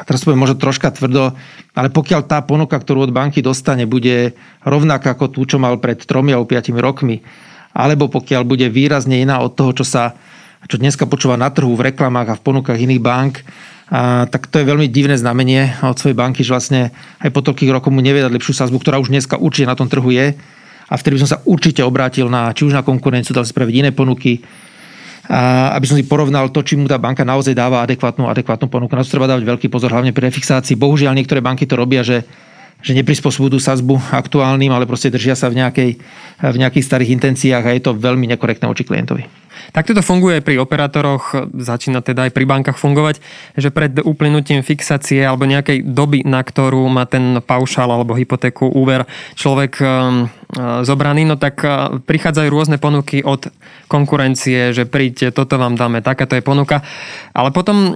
teraz 0.03 0.27
poviem 0.27 0.43
možno 0.43 0.59
troška 0.59 0.91
tvrdo, 0.91 1.31
ale 1.71 1.87
pokiaľ 1.87 2.27
tá 2.27 2.43
ponuka, 2.43 2.75
ktorú 2.75 3.07
od 3.07 3.15
banky 3.15 3.39
dostane, 3.39 3.87
bude 3.87 4.35
rovnaká 4.67 5.15
ako 5.15 5.31
tú, 5.31 5.47
čo 5.47 5.55
mal 5.55 5.79
pred 5.79 6.03
3 6.03 6.35
alebo 6.35 6.51
5 6.51 6.73
rokmi, 6.83 7.23
alebo 7.71 8.11
pokiaľ 8.11 8.43
bude 8.43 8.67
výrazne 8.67 9.23
iná 9.23 9.39
od 9.39 9.55
toho, 9.55 9.71
čo 9.71 9.87
sa 9.87 10.19
čo 10.67 10.79
dneska 10.79 11.07
počúva 11.07 11.35
na 11.35 11.51
trhu, 11.51 11.75
v 11.75 11.91
reklamách 11.91 12.27
a 12.27 12.37
v 12.39 12.43
ponukách 12.43 12.79
iných 12.79 13.03
bank, 13.03 13.43
a, 13.93 14.25
tak 14.25 14.49
to 14.49 14.57
je 14.57 14.65
veľmi 14.65 14.89
divné 14.89 15.13
znamenie 15.13 15.77
od 15.85 15.93
svojej 15.93 16.17
banky, 16.17 16.41
že 16.41 16.49
vlastne 16.49 16.81
aj 17.21 17.29
po 17.29 17.45
toľkých 17.45 17.69
rokoch 17.69 17.93
mu 17.93 18.01
nevie 18.01 18.25
lepšiu 18.25 18.57
sázbu, 18.57 18.81
ktorá 18.81 18.97
už 18.97 19.13
dneska 19.13 19.37
určite 19.37 19.69
na 19.69 19.77
tom 19.77 19.85
trhu 19.85 20.09
je. 20.09 20.33
A 20.89 20.93
vtedy 20.97 21.15
by 21.15 21.21
som 21.21 21.31
sa 21.37 21.39
určite 21.45 21.85
obrátil 21.85 22.25
na, 22.25 22.49
či 22.57 22.65
už 22.65 22.73
na 22.73 22.81
konkurenciu, 22.81 23.37
dal 23.37 23.45
spraviť 23.45 23.75
iné 23.85 23.89
ponuky, 23.93 24.41
a 25.23 25.71
aby 25.79 25.87
som 25.87 25.95
si 25.95 26.03
porovnal 26.03 26.51
to, 26.51 26.59
či 26.59 26.75
mu 26.75 26.83
tá 26.83 26.99
banka 26.99 27.23
naozaj 27.23 27.55
dáva 27.55 27.79
adekvátnu, 27.87 28.27
adekvátnu 28.27 28.67
ponuku. 28.67 28.91
Na 28.91 29.07
to 29.07 29.13
treba 29.15 29.31
dávať 29.31 29.47
veľký 29.47 29.67
pozor, 29.71 29.95
hlavne 29.95 30.11
pri 30.11 30.27
refixácii. 30.27 30.75
Bohužiaľ, 30.75 31.15
niektoré 31.15 31.39
banky 31.39 31.63
to 31.63 31.79
robia, 31.79 32.03
že 32.03 32.27
že 32.83 32.91
neprispôsobujú 32.93 33.63
sazbu 33.63 33.95
aktuálnym, 34.11 34.69
ale 34.69 34.83
proste 34.83 35.07
držia 35.07 35.39
sa 35.39 35.47
v, 35.47 35.63
nejakej, 35.63 35.91
v 36.43 36.57
nejakých 36.59 36.83
starých 36.83 37.13
intenciách 37.15 37.63
a 37.63 37.73
je 37.73 37.81
to 37.81 37.95
veľmi 37.95 38.27
nekorektné 38.35 38.67
oči 38.67 38.83
klientovi. 38.83 39.23
Takto 39.71 39.95
to 39.95 40.03
funguje 40.03 40.41
aj 40.41 40.45
pri 40.45 40.59
operátoroch, 40.59 41.49
začína 41.55 42.03
teda 42.03 42.27
aj 42.27 42.35
pri 42.35 42.45
bankách 42.45 42.77
fungovať, 42.77 43.23
že 43.55 43.71
pred 43.71 43.95
uplynutím 44.03 44.65
fixácie 44.65 45.23
alebo 45.23 45.47
nejakej 45.47 45.87
doby, 45.87 46.27
na 46.27 46.43
ktorú 46.43 46.83
má 46.91 47.07
ten 47.07 47.39
paušál 47.39 47.87
alebo 47.87 48.17
hypotéku, 48.17 48.67
úver 48.67 49.07
človek 49.39 49.79
um, 49.79 49.85
uh, 49.87 50.83
zobraný, 50.83 51.23
no 51.23 51.39
tak 51.39 51.63
uh, 51.63 51.97
prichádzajú 52.03 52.47
rôzne 52.51 52.77
ponuky 52.81 53.23
od 53.23 53.49
konkurencie, 53.87 54.75
že 54.75 54.83
príďte, 54.83 55.31
toto 55.31 55.55
vám 55.55 55.79
dáme, 55.79 56.03
takáto 56.03 56.35
je 56.35 56.43
ponuka. 56.43 56.83
Ale 57.31 57.53
potom 57.53 57.95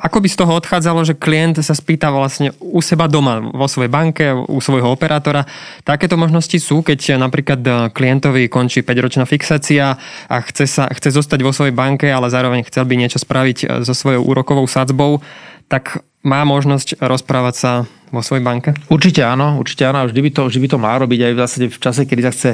ako 0.00 0.24
by 0.24 0.28
z 0.32 0.36
toho 0.40 0.56
odchádzalo, 0.56 1.04
že 1.04 1.12
klient 1.12 1.60
sa 1.60 1.76
spýta 1.76 2.08
vlastne 2.08 2.56
u 2.56 2.80
seba 2.80 3.04
doma, 3.04 3.44
vo 3.52 3.68
svojej 3.68 3.92
banke, 3.92 4.32
u 4.32 4.56
svojho 4.64 4.88
operátora. 4.88 5.44
Takéto 5.84 6.16
možnosti 6.16 6.56
sú, 6.56 6.80
keď 6.80 7.20
napríklad 7.20 7.92
klientovi 7.92 8.48
končí 8.48 8.80
5-ročná 8.80 9.28
fixácia 9.28 10.00
a 10.26 10.36
chce, 10.40 10.64
sa, 10.64 10.88
chce 10.88 11.12
zostať 11.12 11.44
vo 11.44 11.52
svojej 11.52 11.76
banke, 11.76 12.08
ale 12.08 12.32
zároveň 12.32 12.64
chcel 12.64 12.88
by 12.88 12.96
niečo 12.96 13.20
spraviť 13.20 13.84
so 13.84 13.92
svojou 13.92 14.24
úrokovou 14.24 14.64
sadzbou, 14.64 15.20
tak 15.68 16.00
má 16.24 16.48
možnosť 16.48 17.00
rozprávať 17.04 17.54
sa 17.54 17.72
vo 18.10 18.24
svojej 18.24 18.42
banke? 18.42 18.74
Určite 18.90 19.22
áno, 19.22 19.60
určite 19.60 19.86
áno. 19.86 20.08
Vždy 20.08 20.20
by 20.20 20.30
to, 20.34 20.42
vždy 20.50 20.60
by 20.64 20.68
to 20.72 20.78
má 20.82 20.92
robiť 20.98 21.20
aj 21.28 21.32
v 21.32 21.40
zásade 21.44 21.66
v 21.70 21.78
čase, 21.78 22.02
kedy 22.08 22.22
sa 22.26 22.32
chce 22.34 22.50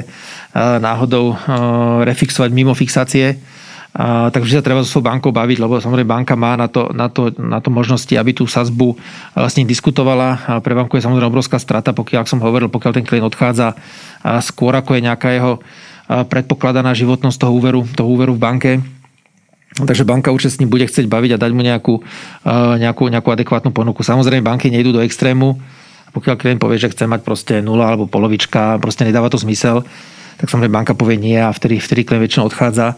náhodou 0.83 1.33
refixovať 2.05 2.49
mimo 2.53 2.77
fixácie 2.77 3.39
a, 3.97 4.29
takže 4.29 4.61
sa 4.61 4.65
treba 4.65 4.85
so 4.85 4.93
svojou 4.93 5.09
bankou 5.09 5.33
baviť, 5.33 5.57
lebo 5.57 5.81
samozrejme 5.81 6.05
banka 6.05 6.37
má 6.37 6.53
na 6.53 6.69
to, 6.69 6.93
na 6.93 7.09
to, 7.09 7.33
na 7.41 7.57
to 7.57 7.73
možnosti, 7.73 8.13
aby 8.13 8.29
tú 8.29 8.45
sazbu 8.45 8.93
vlastne 9.33 9.65
diskutovala. 9.65 10.37
A 10.45 10.51
pre 10.61 10.77
banku 10.77 11.01
je 11.01 11.01
samozrejme 11.01 11.33
obrovská 11.33 11.57
strata, 11.57 11.97
pokiaľ, 11.97 12.21
ak 12.21 12.29
som 12.29 12.37
hovoril, 12.37 12.69
pokiaľ 12.69 12.93
ten 12.93 13.01
klient 13.01 13.25
odchádza 13.25 13.73
skôr 14.45 14.77
ako 14.77 14.93
je 14.93 15.01
nejaká 15.01 15.33
jeho 15.33 15.57
predpokladaná 16.07 16.93
životnosť 16.93 17.37
toho 17.41 17.53
úveru, 17.57 17.81
toho 17.89 18.05
úveru 18.05 18.37
v 18.37 18.43
banke. 18.45 18.71
Takže 19.77 20.05
banka 20.05 20.29
určite 20.29 20.53
s 20.53 20.59
ním 20.61 20.69
bude 20.69 20.85
chcieť 20.85 21.09
baviť 21.09 21.33
a 21.33 21.41
dať 21.41 21.51
mu 21.57 21.61
nejakú, 21.65 22.01
nejakú, 22.77 23.03
nejakú 23.09 23.29
adekvátnu 23.33 23.73
ponuku. 23.73 24.05
Samozrejme, 24.05 24.45
banky 24.45 24.69
nejdú 24.69 24.93
do 24.93 25.01
extrému. 25.01 25.57
Pokiaľ 26.13 26.35
klient 26.37 26.61
povie, 26.61 26.81
že 26.81 26.93
chce 26.93 27.09
mať 27.09 27.21
proste 27.21 27.65
nula 27.65 27.89
alebo 27.93 28.05
polovička, 28.09 28.77
proste 28.77 29.05
nedáva 29.05 29.29
to 29.29 29.37
zmysel, 29.37 29.85
tak 30.37 30.49
samozrejme 30.49 30.73
banka 30.73 30.93
povie 30.93 31.17
nie 31.17 31.37
a 31.37 31.49
vtedy, 31.49 31.81
vtedy 31.81 32.05
klient 32.05 32.23
väčšinou 32.25 32.45
odchádza. 32.49 32.93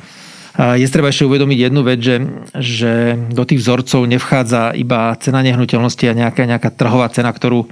Je 0.59 0.83
treba 0.91 1.07
ešte 1.07 1.23
uvedomiť 1.23 1.71
jednu 1.71 1.81
vec, 1.87 2.03
že, 2.03 2.19
že 2.51 3.15
do 3.31 3.47
tých 3.47 3.63
vzorcov 3.63 4.03
nevchádza 4.03 4.75
iba 4.75 5.15
cena 5.15 5.39
nehnuteľnosti 5.39 6.03
a 6.03 6.17
nejaká, 6.19 6.43
nejaká 6.43 6.69
trhová 6.75 7.07
cena, 7.07 7.31
ktorú, 7.31 7.63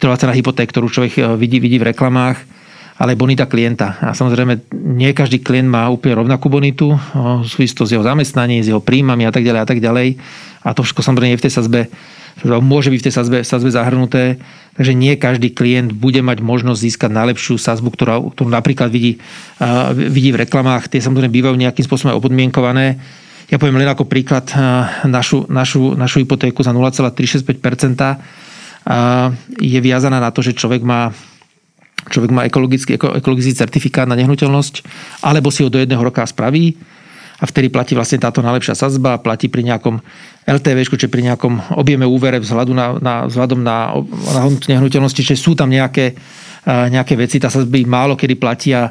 trhová 0.00 0.16
cena 0.16 0.32
hypoték, 0.32 0.72
ktorú 0.72 0.88
človek 0.88 1.12
e, 1.20 1.22
vidí, 1.36 1.60
vidí 1.60 1.76
v 1.76 1.92
reklamách, 1.92 2.40
ale 2.98 3.14
aj 3.14 3.18
bonita 3.18 3.46
klienta. 3.46 3.94
A 4.02 4.10
samozrejme, 4.10 4.74
nie 4.74 5.14
každý 5.14 5.38
klient 5.38 5.70
má 5.70 5.86
úplne 5.86 6.18
rovnakú 6.18 6.50
bonitu, 6.50 6.98
súvisí 7.46 7.72
to 7.72 7.86
s 7.86 7.94
jeho 7.94 8.02
zamestnaním, 8.02 8.60
s 8.60 8.68
jeho 8.74 8.82
príjmami 8.82 9.22
a 9.24 9.32
tak 9.32 9.46
ďalej 9.46 9.60
a 9.62 9.68
tak 9.70 9.78
ďalej. 9.78 10.18
A 10.66 10.74
to 10.74 10.82
všetko 10.82 11.06
samozrejme 11.06 11.38
je 11.38 11.40
v 11.40 11.46
tej 11.46 11.54
sazbe 11.54 11.80
môže 12.46 12.94
byť 12.94 13.00
v 13.02 13.06
tej 13.10 13.14
sazbe, 13.14 13.42
sazbe 13.42 13.70
zahrnuté, 13.74 14.38
takže 14.78 14.94
nie 14.94 15.18
každý 15.18 15.50
klient 15.50 15.90
bude 15.90 16.22
mať 16.22 16.38
možnosť 16.38 16.78
získať 16.78 17.10
najlepšiu 17.10 17.58
sazbu, 17.58 17.90
ktorú, 17.90 18.30
ktorú 18.30 18.46
napríklad 18.46 18.94
vidí, 18.94 19.18
vidí 19.98 20.30
v 20.30 20.46
reklamách. 20.46 20.86
Tie 20.86 21.02
samozrejme 21.02 21.34
bývajú 21.34 21.58
nejakým 21.58 21.82
spôsobom 21.82 22.14
opodmienkované. 22.14 22.94
Ja 23.50 23.58
poviem 23.58 23.82
len 23.82 23.90
ako 23.90 24.06
príklad 24.06 24.46
našu, 25.02 25.50
našu, 25.50 25.98
našu 25.98 26.22
hypotéku 26.22 26.62
za 26.62 26.70
0,365% 26.70 27.58
je 29.58 29.78
viazaná 29.82 30.22
na 30.22 30.30
to, 30.30 30.38
že 30.38 30.54
človek 30.54 30.86
má 30.86 31.10
človek 32.08 32.30
má 32.32 32.42
ekologický, 32.48 32.96
ekologický 32.96 33.54
certifikát 33.54 34.08
na 34.08 34.16
nehnuteľnosť, 34.16 34.74
alebo 35.22 35.52
si 35.52 35.62
ho 35.62 35.72
do 35.72 35.80
jedného 35.80 36.00
roka 36.00 36.24
spraví 36.24 36.74
a 37.38 37.44
vtedy 37.46 37.70
platí 37.70 37.94
vlastne 37.94 38.18
táto 38.18 38.42
najlepšia 38.42 38.74
sazba, 38.74 39.22
platí 39.22 39.46
pri 39.46 39.62
nejakom 39.62 40.02
LTV, 40.42 40.78
či 40.98 41.06
pri 41.06 41.22
nejakom 41.30 41.78
objeme 41.78 42.02
úvere 42.02 42.42
vzhľadu 42.42 42.72
na, 42.74 42.86
na, 42.98 43.14
vzhľadom 43.30 43.62
na, 43.62 43.94
na 44.34 44.40
nehnuteľnosti, 44.50 45.22
čiže 45.22 45.38
sú 45.38 45.54
tam 45.54 45.70
nejaké, 45.70 46.18
nejaké 46.66 47.14
veci, 47.14 47.38
tá 47.38 47.46
sazby 47.46 47.86
málo 47.86 48.18
kedy 48.18 48.34
platia 48.34 48.90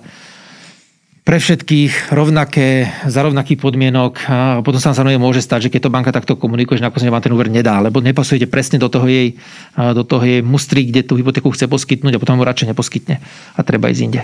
pre 1.28 1.44
všetkých 1.44 2.16
rovnaké, 2.16 2.88
za 3.04 3.20
rovnakých 3.20 3.60
podmienok 3.60 4.14
a 4.32 4.64
potom 4.64 4.80
sa 4.80 4.96
samozrejme 4.96 5.20
môže 5.20 5.44
stať, 5.44 5.68
že 5.68 5.72
keď 5.76 5.82
to 5.84 5.92
banka 5.92 6.16
takto 6.16 6.40
komunikuje, 6.40 6.80
že 6.80 6.88
nakoniec 6.88 7.12
vám 7.12 7.20
ten 7.20 7.36
úver 7.36 7.52
nedá, 7.52 7.84
lebo 7.84 8.00
nepasujete 8.00 8.48
presne 8.48 8.80
do 8.80 8.88
toho 8.88 9.04
jej, 9.12 9.36
do 9.76 10.08
toho 10.08 10.24
jej 10.24 10.40
mustry, 10.40 10.88
kde 10.88 11.04
tú 11.04 11.20
hypotéku 11.20 11.52
chce 11.52 11.68
poskytnúť 11.68 12.16
a 12.16 12.22
potom 12.24 12.40
ho 12.40 12.48
radšej 12.48 12.72
neposkytne 12.72 13.20
a 13.20 13.60
treba 13.60 13.92
ísť 13.92 14.02
inde. 14.08 14.24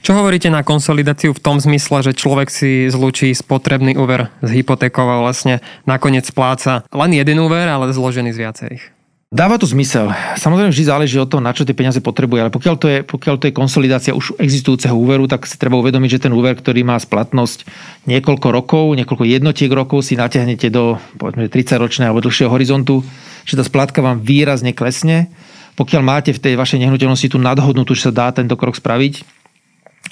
Čo 0.00 0.16
hovoríte 0.16 0.48
na 0.48 0.64
konsolidáciu 0.64 1.36
v 1.36 1.42
tom 1.44 1.60
zmysle, 1.60 2.00
že 2.00 2.16
človek 2.16 2.48
si 2.48 2.88
zlučí 2.88 3.28
spotrebný 3.36 4.00
úver 4.00 4.32
s 4.40 4.48
hypotékou 4.48 5.04
a 5.04 5.20
vlastne 5.20 5.60
nakoniec 5.84 6.24
spláca 6.24 6.80
len 6.96 7.12
jeden 7.12 7.44
úver, 7.44 7.68
ale 7.68 7.92
zložený 7.92 8.32
z 8.32 8.40
viacerých? 8.40 8.97
Dáva 9.28 9.60
to 9.60 9.68
zmysel. 9.68 10.08
Samozrejme 10.40 10.72
vždy 10.72 10.88
záleží 10.88 11.20
od 11.20 11.28
toho, 11.28 11.44
na 11.44 11.52
čo 11.52 11.68
tie 11.68 11.76
peniaze 11.76 12.00
potrebuje, 12.00 12.48
ale 12.48 12.48
pokiaľ 12.48 12.74
to 12.80 12.86
je, 12.88 12.98
pokiaľ 13.04 13.36
to 13.36 13.52
je 13.52 13.58
konsolidácia 13.60 14.16
už 14.16 14.40
existujúceho 14.40 14.96
úveru, 14.96 15.28
tak 15.28 15.44
si 15.44 15.60
treba 15.60 15.76
uvedomiť, 15.76 16.16
že 16.16 16.24
ten 16.24 16.32
úver, 16.32 16.56
ktorý 16.56 16.80
má 16.80 16.96
splatnosť 16.96 17.68
niekoľko 18.08 18.48
rokov, 18.48 18.96
niekoľko 18.96 19.28
jednotiek 19.28 19.68
rokov 19.68 20.08
si 20.08 20.16
natiahnete 20.16 20.72
do 20.72 20.96
povedzme, 21.20 21.44
30 21.44 21.76
ročného 21.76 22.08
alebo 22.08 22.24
dlhšieho 22.24 22.48
horizontu, 22.48 23.04
že 23.44 23.60
tá 23.60 23.68
splátka 23.68 24.00
vám 24.00 24.24
výrazne 24.24 24.72
klesne. 24.72 25.28
Pokiaľ 25.76 26.00
máte 26.00 26.32
v 26.32 26.40
tej 26.40 26.56
vašej 26.56 26.88
nehnuteľnosti 26.88 27.28
tú 27.28 27.36
nadhodnotu, 27.36 27.92
že 27.92 28.08
sa 28.08 28.12
dá 28.16 28.32
tento 28.32 28.56
krok 28.56 28.80
spraviť, 28.80 29.28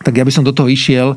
tak 0.04 0.12
ja 0.12 0.28
by 0.28 0.32
som 0.36 0.44
do 0.44 0.52
toho 0.52 0.68
išiel, 0.68 1.16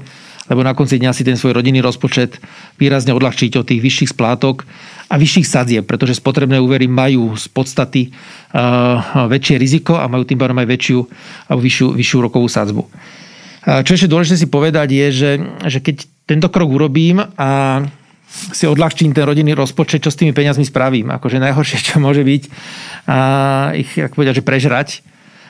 lebo 0.49 0.65
na 0.65 0.73
konci 0.73 0.97
dňa 0.97 1.13
si 1.13 1.23
ten 1.23 1.37
svoj 1.37 1.61
rodinný 1.61 1.79
rozpočet 1.79 2.41
výrazne 2.81 3.13
odľahčiť 3.13 3.55
od 3.55 3.65
tých 3.69 3.79
vyšších 3.79 4.11
splátok 4.17 4.65
a 5.07 5.15
vyšších 5.15 5.47
sadzieb, 5.47 5.85
pretože 5.85 6.17
spotrebné 6.17 6.57
úvery 6.57 6.89
majú 6.89 7.37
z 7.37 7.45
podstaty 7.53 8.09
uh, 8.09 9.29
väčšie 9.29 9.61
riziko 9.61 10.01
a 10.01 10.09
majú 10.09 10.25
tým 10.25 10.41
pádom 10.41 10.57
aj 10.57 10.67
väčšiu 10.67 10.99
vyššiu, 11.53 11.87
vyššiu 11.93 12.17
rokovú 12.19 12.49
sadzbu. 12.49 12.83
Čo 13.59 13.91
ešte 13.91 14.09
dôležité 14.09 14.35
si 14.39 14.47
povedať 14.47 14.87
je, 14.89 15.07
že, 15.11 15.31
že 15.67 15.79
keď 15.83 16.07
tento 16.25 16.47
krok 16.49 16.71
urobím 16.71 17.21
a 17.37 17.83
si 18.29 18.69
odľahčím 18.69 19.11
ten 19.11 19.25
rodinný 19.25 19.57
rozpočet, 19.57 20.05
čo 20.05 20.13
s 20.13 20.17
tými 20.17 20.31
peniazmi 20.31 20.63
spravím. 20.63 21.09
Akože 21.09 21.41
najhoršie, 21.41 21.77
čo 21.81 21.97
môže 21.97 22.21
byť, 22.21 22.43
a 23.09 23.17
ich, 23.73 23.89
ako 23.97 24.21
povedať, 24.21 24.41
že 24.41 24.45
prežrať 24.45 24.87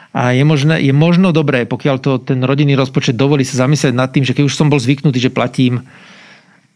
a 0.10 0.34
je, 0.34 0.42
možné, 0.42 0.82
je 0.82 0.90
možno 0.90 1.30
dobré, 1.30 1.70
pokiaľ 1.70 1.96
to 2.02 2.12
ten 2.18 2.42
rodinný 2.42 2.74
rozpočet 2.74 3.14
dovolí 3.14 3.46
sa 3.46 3.66
zamyslieť 3.66 3.94
nad 3.94 4.10
tým, 4.10 4.26
že 4.26 4.34
keď 4.34 4.50
už 4.50 4.58
som 4.58 4.68
bol 4.68 4.82
zvyknutý, 4.82 5.22
že 5.22 5.30
platím 5.30 5.86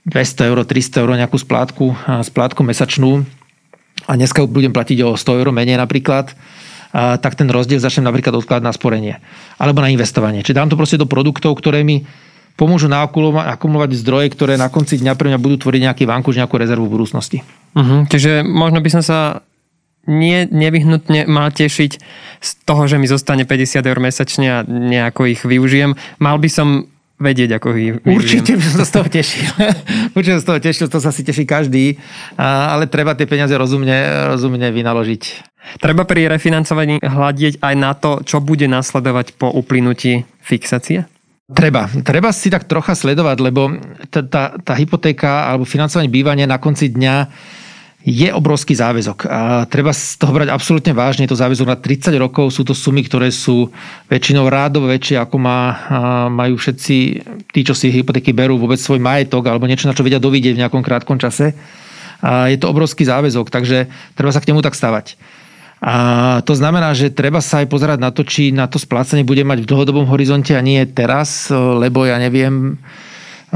200 0.05 0.49
eur, 0.53 0.59
300 0.61 1.01
eur 1.01 1.09
nejakú 1.17 1.37
splátku, 1.41 1.97
splátku 2.21 2.61
mesačnú 2.61 3.25
a 4.05 4.11
dneska 4.13 4.45
budem 4.45 4.69
platiť 4.69 4.97
o 5.01 5.17
100 5.17 5.39
eur 5.41 5.49
menej 5.49 5.81
napríklad, 5.81 6.35
a 6.93 7.17
tak 7.17 7.33
ten 7.33 7.49
rozdiel 7.49 7.81
začnem 7.81 8.05
napríklad 8.05 8.37
odkladať 8.37 8.61
na 8.61 8.69
sporenie 8.69 9.17
alebo 9.57 9.81
na 9.81 9.89
investovanie. 9.89 10.45
Čiže 10.45 10.61
dám 10.61 10.69
to 10.69 10.77
proste 10.77 11.01
do 11.01 11.09
produktov, 11.09 11.57
ktoré 11.57 11.81
mi 11.81 12.05
pomôžu 12.53 12.85
akumulovať 12.93 13.97
zdroje, 13.97 14.29
ktoré 14.29 14.61
na 14.61 14.69
konci 14.69 15.01
dňa 15.01 15.17
pre 15.17 15.33
mňa 15.33 15.41
budú 15.41 15.57
tvoriť 15.57 15.81
nejaký 15.89 16.03
vankuš, 16.05 16.37
nejakú 16.37 16.53
rezervu 16.61 16.85
v 16.85 16.93
budúcnosti. 17.01 17.41
Uh-huh. 17.73 18.05
Čiže 18.05 18.45
možno 18.45 18.77
by 18.77 18.89
som 18.93 19.01
sa 19.01 19.41
nie 20.07 20.45
nevyhnutne 20.51 21.25
má 21.31 21.47
tešiť 21.47 21.91
z 22.43 22.49
toho, 22.67 22.87
že 22.91 22.99
mi 22.99 23.07
zostane 23.07 23.47
50 23.47 23.83
eur 23.83 23.99
mesačne 24.03 24.47
a 24.51 24.57
nejako 24.67 25.31
ich 25.31 25.41
využijem. 25.47 25.95
Mal 26.19 26.37
by 26.39 26.49
som 26.51 26.67
vedieť, 27.23 27.55
ako 27.55 27.67
ich 27.71 27.91
využijem. 28.03 28.11
Určite 28.19 28.51
by 28.59 28.63
som 28.67 28.75
sa 28.83 28.85
z 28.85 28.93
toho 28.93 29.07
tešil. 29.07 29.47
Určite 30.17 30.35
sa 30.35 30.43
z 30.43 30.47
toho 30.47 30.59
tešil, 30.59 30.87
to 30.91 30.99
sa 30.99 31.11
si 31.15 31.21
teší 31.23 31.47
každý, 31.47 31.95
ale 32.35 32.91
treba 32.91 33.15
tie 33.15 33.29
peniaze 33.29 33.55
rozumne, 33.55 34.27
rozumne 34.35 34.67
vynaložiť. 34.75 35.23
Treba 35.79 36.03
pri 36.03 36.27
refinancovaní 36.27 36.99
hľadiť 36.99 37.63
aj 37.63 37.75
na 37.79 37.95
to, 37.95 38.19
čo 38.27 38.43
bude 38.43 38.67
nasledovať 38.67 39.39
po 39.39 39.47
uplynutí 39.47 40.27
fixácie? 40.43 41.07
Treba. 41.47 41.87
Treba 42.03 42.35
si 42.35 42.51
tak 42.51 42.67
trocha 42.67 42.95
sledovať, 42.95 43.37
lebo 43.39 43.71
tá, 44.11 44.23
tá, 44.23 44.43
tá 44.59 44.73
hypotéka 44.75 45.47
alebo 45.47 45.67
financovanie 45.67 46.11
bývania 46.11 46.47
na 46.47 46.59
konci 46.59 46.91
dňa 46.91 47.15
je 48.03 48.27
obrovský 48.35 48.75
záväzok. 48.75 49.31
A 49.31 49.63
treba 49.71 49.95
z 49.95 50.19
toho 50.19 50.35
brať 50.35 50.51
absolútne 50.51 50.91
vážne. 50.91 51.23
Je 51.23 51.31
to 51.31 51.39
záväzok 51.39 51.71
na 51.71 51.79
30 51.79 52.11
rokov. 52.19 52.51
Sú 52.51 52.67
to 52.67 52.75
sumy, 52.75 52.99
ktoré 52.99 53.31
sú 53.31 53.71
väčšinou 54.11 54.51
rádovo 54.51 54.91
väčšie, 54.91 55.23
ako 55.23 55.35
má, 55.39 55.59
majú 56.27 56.59
všetci 56.59 56.95
tí, 57.55 57.61
čo 57.63 57.71
si 57.71 57.87
hypotéky 57.87 58.35
berú 58.35 58.59
vôbec 58.59 58.75
svoj 58.75 58.99
majetok 58.99 59.47
alebo 59.47 59.71
niečo, 59.71 59.87
na 59.87 59.95
čo 59.95 60.03
vedia 60.03 60.19
dovidieť 60.19 60.51
v 60.51 60.61
nejakom 60.67 60.83
krátkom 60.83 61.15
čase. 61.15 61.55
A 62.19 62.51
je 62.51 62.59
to 62.59 62.67
obrovský 62.67 63.07
záväzok, 63.07 63.47
takže 63.47 63.87
treba 64.19 64.35
sa 64.35 64.43
k 64.43 64.51
nemu 64.51 64.59
tak 64.59 64.75
stavať. 64.75 65.15
A 65.83 65.95
to 66.47 66.55
znamená, 66.55 66.95
že 66.95 67.11
treba 67.11 67.43
sa 67.43 67.63
aj 67.63 67.67
pozerať 67.67 67.99
na 67.99 68.11
to, 68.11 68.23
či 68.23 68.55
na 68.55 68.71
to 68.71 68.79
splácanie 68.79 69.27
bude 69.27 69.43
mať 69.43 69.63
v 69.63 69.69
dlhodobom 69.71 70.07
horizonte 70.07 70.55
a 70.55 70.63
nie 70.63 70.79
teraz, 70.87 71.51
lebo 71.51 72.07
ja 72.07 72.15
neviem, 72.19 72.79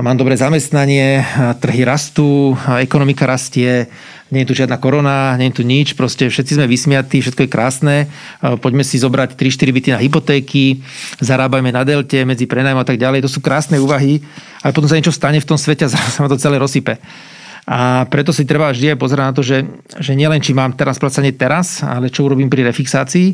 mám 0.06 0.14
dobré 0.14 0.38
zamestnanie, 0.38 1.26
trhy 1.58 1.82
rastú, 1.82 2.54
ekonomika 2.78 3.26
rastie, 3.26 3.90
nie 4.30 4.46
je 4.46 4.54
tu 4.54 4.54
žiadna 4.54 4.78
korona, 4.78 5.34
nie 5.42 5.50
je 5.50 5.58
tu 5.58 5.64
nič, 5.66 5.98
proste 5.98 6.30
všetci 6.30 6.62
sme 6.62 6.70
vysmiatí, 6.70 7.18
všetko 7.18 7.48
je 7.48 7.50
krásne, 7.50 7.96
poďme 8.62 8.86
si 8.86 9.02
zobrať 9.02 9.34
3-4 9.34 9.74
byty 9.74 9.90
na 9.96 10.00
hypotéky, 10.04 10.86
zarábajme 11.18 11.74
na 11.74 11.82
delte, 11.82 12.22
medzi 12.30 12.46
prenajmom 12.46 12.84
a 12.84 12.86
tak 12.86 13.02
ďalej, 13.02 13.26
to 13.26 13.32
sú 13.32 13.42
krásne 13.42 13.82
úvahy, 13.82 14.22
ale 14.62 14.70
potom 14.70 14.86
sa 14.86 15.02
niečo 15.02 15.16
stane 15.16 15.42
v 15.42 15.50
tom 15.50 15.58
svete 15.58 15.90
a 15.90 15.90
sa 16.14 16.22
ma 16.22 16.30
to 16.30 16.38
celé 16.38 16.62
rozsype. 16.62 17.02
A 17.68 18.06
preto 18.08 18.32
si 18.32 18.48
treba 18.48 18.72
vždy 18.72 18.96
aj 18.96 19.02
pozerať 19.02 19.26
na 19.28 19.36
to, 19.36 19.44
že, 19.44 19.66
že 20.00 20.14
nielen 20.16 20.40
či 20.40 20.54
mám 20.56 20.78
teraz 20.78 21.02
placanie 21.02 21.36
teraz, 21.36 21.84
ale 21.84 22.08
čo 22.08 22.24
urobím 22.24 22.48
pri 22.48 22.64
refixácii. 22.64 23.28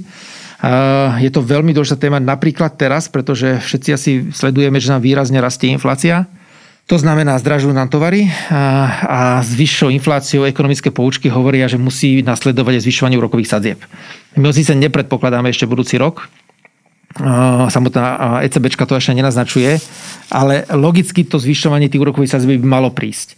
Je 1.21 1.29
to 1.29 1.45
veľmi 1.45 1.69
dôležitá 1.69 2.07
téma 2.07 2.17
napríklad 2.17 2.73
teraz, 2.73 3.05
pretože 3.11 3.61
všetci 3.61 3.89
asi 3.93 4.11
sledujeme, 4.33 4.81
že 4.81 4.89
nám 4.89 5.05
výrazne 5.05 5.37
rastie 5.37 5.69
inflácia 5.69 6.25
to 6.83 6.99
znamená, 6.99 7.39
zdražujú 7.39 7.71
nám 7.71 7.87
tovary 7.87 8.27
a, 8.51 8.59
a 9.07 9.19
s 9.39 9.55
vyššou 9.55 9.87
infláciou 9.95 10.43
ekonomické 10.43 10.91
poučky 10.91 11.31
hovoria, 11.31 11.71
že 11.71 11.79
musí 11.79 12.19
nasledovať 12.19 12.83
zvyšovanie 12.83 13.15
úrokových 13.15 13.55
sadzieb. 13.55 13.79
My 14.35 14.51
ho 14.51 14.53
síce 14.53 14.75
nepredpokladáme 14.75 15.47
ešte 15.47 15.63
budúci 15.63 15.95
rok, 15.95 16.27
samotná 17.69 18.41
ECB 18.41 18.73
to 18.73 18.97
ešte 18.97 19.13
nenaznačuje, 19.13 19.77
ale 20.33 20.65
logicky 20.73 21.21
to 21.21 21.37
zvyšovanie 21.37 21.87
tých 21.87 22.01
úrokových 22.01 22.35
sadzieb 22.35 22.57
by 22.57 22.65
malo 22.65 22.89
prísť. 22.89 23.37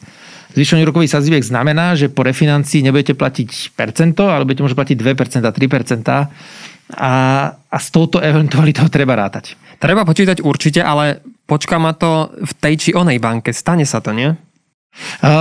Zvýšenie 0.56 0.88
úrokových 0.88 1.20
sadziviek 1.20 1.44
znamená, 1.44 2.00
že 2.00 2.08
po 2.08 2.24
refinancii 2.24 2.80
nebudete 2.80 3.12
platiť 3.12 3.76
percento, 3.76 4.32
ale 4.32 4.48
budete 4.48 4.64
môcť 4.64 4.80
platiť 4.80 4.98
2%, 5.04 5.44
3% 5.44 6.08
a, 6.96 7.14
a 7.52 7.78
s 7.78 7.88
touto 7.92 8.24
eventualitou 8.24 8.88
treba 8.88 9.20
rátať. 9.20 9.60
Treba 9.76 10.08
počítať 10.08 10.40
určite, 10.40 10.80
ale 10.80 11.20
počká 11.46 11.78
ma 11.78 11.94
to 11.94 12.34
v 12.34 12.52
tej 12.58 12.74
či 12.78 12.90
onej 12.98 13.22
banke. 13.22 13.54
Stane 13.54 13.86
sa 13.86 14.02
to, 14.02 14.12
nie? 14.12 14.34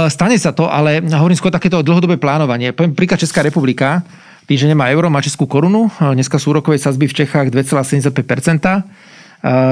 Stane 0.09 0.37
sa 0.37 0.53
to, 0.53 0.69
ale 0.69 1.01
hovorím 1.01 1.39
skôr 1.39 1.51
takéto 1.53 1.83
dlhodobé 1.83 2.21
plánovanie. 2.21 2.73
Príklad 2.73 3.23
Česká 3.23 3.43
republika, 3.43 4.05
tým, 4.45 4.59
že 4.61 4.69
nemá 4.69 4.93
euro, 4.93 5.09
má 5.09 5.25
českú 5.25 5.49
korunu. 5.49 5.89
Dneska 5.97 6.37
sú 6.37 6.53
úrokové 6.53 6.77
sazby 6.77 7.09
v 7.09 7.25
Čechách 7.25 7.49
2,75%. 7.55 8.13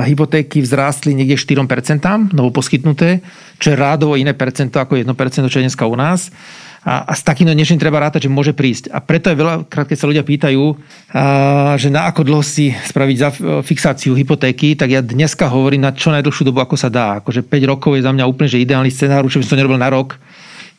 Hypotéky 0.05 0.61
vzrástli 0.61 1.17
niekde 1.17 1.41
4%, 1.41 1.65
novo 2.37 2.53
poskytnuté, 2.53 3.25
čo 3.57 3.73
je 3.73 3.81
rádovo 3.81 4.21
iné 4.21 4.37
percento 4.37 4.77
ako 4.77 5.01
1%, 5.01 5.49
čo 5.49 5.59
je 5.61 5.65
dneska 5.65 5.89
u 5.89 5.97
nás. 5.97 6.29
A, 6.83 7.07
a 7.07 7.13
s 7.15 7.23
takýmto 7.23 7.55
niečím 7.55 7.79
treba 7.79 8.03
rátať, 8.03 8.27
že 8.27 8.35
môže 8.35 8.51
prísť. 8.51 8.91
A 8.91 8.99
preto 8.99 9.31
je 9.31 9.39
veľakrát, 9.39 9.87
keď 9.87 9.99
sa 10.03 10.11
ľudia 10.11 10.27
pýtajú, 10.27 10.63
a, 11.15 11.79
že 11.79 11.95
na 11.95 12.11
ako 12.11 12.27
dlho 12.27 12.43
si 12.43 12.75
spraviť 12.75 13.17
za 13.23 13.31
fixáciu 13.63 14.19
hypotéky, 14.19 14.75
tak 14.75 14.91
ja 14.91 14.99
dneska 14.99 15.47
hovorím 15.47 15.87
na 15.87 15.95
čo 15.95 16.11
najdlhšiu 16.11 16.43
dobu, 16.43 16.59
ako 16.59 16.75
sa 16.75 16.91
dá. 16.91 17.23
Akože 17.23 17.47
5 17.47 17.71
rokov 17.71 17.95
je 17.95 18.03
za 18.03 18.11
mňa 18.11 18.27
úplne 18.27 18.51
že 18.51 18.59
ideálny 18.59 18.91
scenár, 18.91 19.23
čo 19.31 19.39
by 19.39 19.47
som 19.47 19.55
to 19.55 19.61
nerobil 19.63 19.79
na 19.79 19.95
rok, 19.95 20.19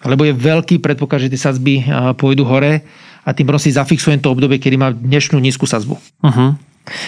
lebo 0.03 0.27
je 0.27 0.35
veľký 0.35 0.83
predpoklad, 0.83 1.23
že 1.23 1.31
tie 1.31 1.39
sazby 1.39 1.87
pôjdu 2.19 2.43
hore 2.43 2.83
a 3.23 3.31
tým 3.31 3.47
proste 3.47 3.71
zafixujem 3.71 4.19
to 4.19 4.27
obdobie, 4.27 4.59
kedy 4.59 4.75
má 4.75 4.91
dnešnú 4.91 5.39
nízku 5.39 5.63
sazbu. 5.63 5.95
Uh-huh. 5.95 6.59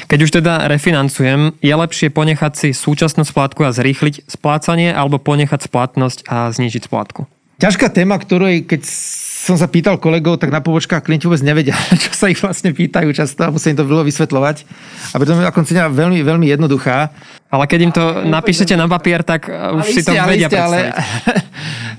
Keď 0.08 0.20
už 0.24 0.32
teda 0.40 0.72
refinancujem, 0.72 1.60
je 1.60 1.76
lepšie 1.76 2.08
ponechať 2.08 2.54
si 2.56 2.70
súčasnú 2.72 3.28
splátku 3.28 3.68
a 3.68 3.76
zrýchliť 3.76 4.32
splácanie 4.32 4.96
alebo 4.96 5.20
ponechať 5.20 5.68
splatnosť 5.68 6.32
a 6.32 6.48
znížiť 6.48 6.88
splátku? 6.88 7.28
Ťažká 7.56 7.88
téma, 7.88 8.20
ktorej 8.20 8.68
keď 8.68 8.82
som 9.46 9.62
sa 9.62 9.70
pýtal 9.70 10.02
kolegov, 10.02 10.42
tak 10.42 10.50
na 10.50 10.58
pobočkách 10.58 11.06
klienti 11.06 11.30
vôbec 11.30 11.46
nevedia, 11.46 11.78
čo 12.04 12.12
sa 12.18 12.34
ich 12.34 12.42
vlastne 12.42 12.74
pýtajú 12.74 13.14
často 13.14 13.46
a 13.46 13.54
musím 13.54 13.78
im 13.78 13.80
to 13.80 13.86
dlho 13.86 14.02
vysvetľovať. 14.02 14.66
A 15.14 15.16
preto 15.22 15.38
je 15.38 15.46
ako 15.46 15.62
cena 15.70 15.86
veľmi, 15.86 16.26
veľmi 16.26 16.50
jednoduchá. 16.50 17.14
Ale 17.54 17.64
keď 17.70 17.80
im 17.86 17.94
to 17.94 18.04
napíšete 18.26 18.74
na 18.74 18.90
papier, 18.90 19.22
tak 19.22 19.46
uh, 19.46 19.78
už 19.78 19.86
ale 19.86 19.94
si 19.94 20.02
to 20.02 20.12
vedia 20.18 20.50
ste, 20.50 20.58
ale, 20.58 20.80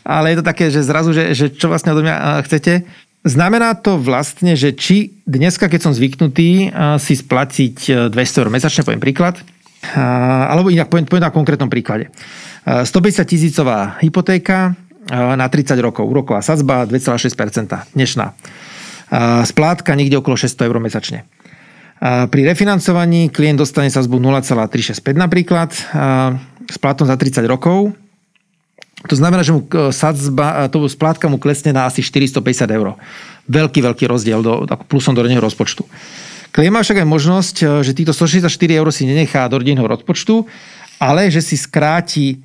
ale 0.03 0.27
je 0.35 0.37
to 0.43 0.45
také, 0.45 0.65
že 0.75 0.83
zrazu, 0.83 1.15
že, 1.15 1.39
že 1.39 1.47
čo 1.55 1.71
vlastne 1.71 1.95
odo 1.95 2.03
mňa 2.03 2.17
uh, 2.19 2.43
chcete. 2.43 2.83
Znamená 3.23 3.79
to 3.79 3.95
vlastne, 3.95 4.59
že 4.59 4.75
či 4.75 5.23
dneska, 5.23 5.71
keď 5.71 5.87
som 5.87 5.93
zvyknutý 5.95 6.75
uh, 6.75 6.99
si 6.99 7.15
splatiť 7.15 8.11
200 8.11 8.43
eur 8.43 8.51
mesačne, 8.51 8.83
poviem 8.83 9.01
príklad, 9.03 9.39
alebo 9.95 10.67
inak 10.67 10.91
poviem, 10.91 11.07
poviem 11.07 11.31
na 11.31 11.31
konkrétnom 11.31 11.71
príklade. 11.71 12.11
150 12.67 13.23
tisícová 13.23 13.95
hypotéka, 14.03 14.75
na 15.11 15.47
30 15.47 15.79
rokov. 15.79 16.07
Úroková 16.07 16.43
sadzba 16.43 16.87
2,6%. 16.87 17.95
Dnešná. 17.95 18.35
Splátka 19.47 19.95
niekde 19.95 20.19
okolo 20.19 20.35
600 20.35 20.67
eur 20.67 20.77
mesačne. 20.83 21.25
Pri 22.03 22.43
refinancovaní 22.45 23.33
klient 23.33 23.57
dostane 23.57 23.89
sazbu 23.89 24.21
0,365 24.21 25.01
napríklad, 25.17 25.73
splátnosť 26.69 27.09
za 27.09 27.17
30 27.17 27.47
rokov. 27.49 27.97
To 29.07 29.15
znamená, 29.15 29.47
že 29.47 29.55
mu 29.55 29.65
sadzba, 29.95 30.67
to 30.69 30.85
splátka 30.91 31.31
mu 31.31 31.39
klesne 31.39 31.71
na 31.71 31.87
asi 31.87 32.03
450 32.03 32.67
eur. 32.69 32.99
Veľký, 33.47 33.79
veľký 33.81 34.05
rozdiel 34.11 34.43
do, 34.43 34.67
plusom 34.91 35.15
do 35.15 35.23
rodinného 35.23 35.45
rozpočtu. 35.47 35.87
Klient 36.51 36.75
má 36.75 36.83
však 36.83 37.05
aj 37.05 37.09
možnosť, 37.09 37.57
že 37.85 37.95
týchto 37.95 38.11
164 38.11 38.51
eur 38.51 38.89
si 38.91 39.07
nenechá 39.07 39.47
do 39.47 39.61
rodinného 39.61 39.87
rozpočtu, 39.87 40.45
ale 40.99 41.31
že 41.31 41.45
si 41.45 41.55
skráti 41.55 42.41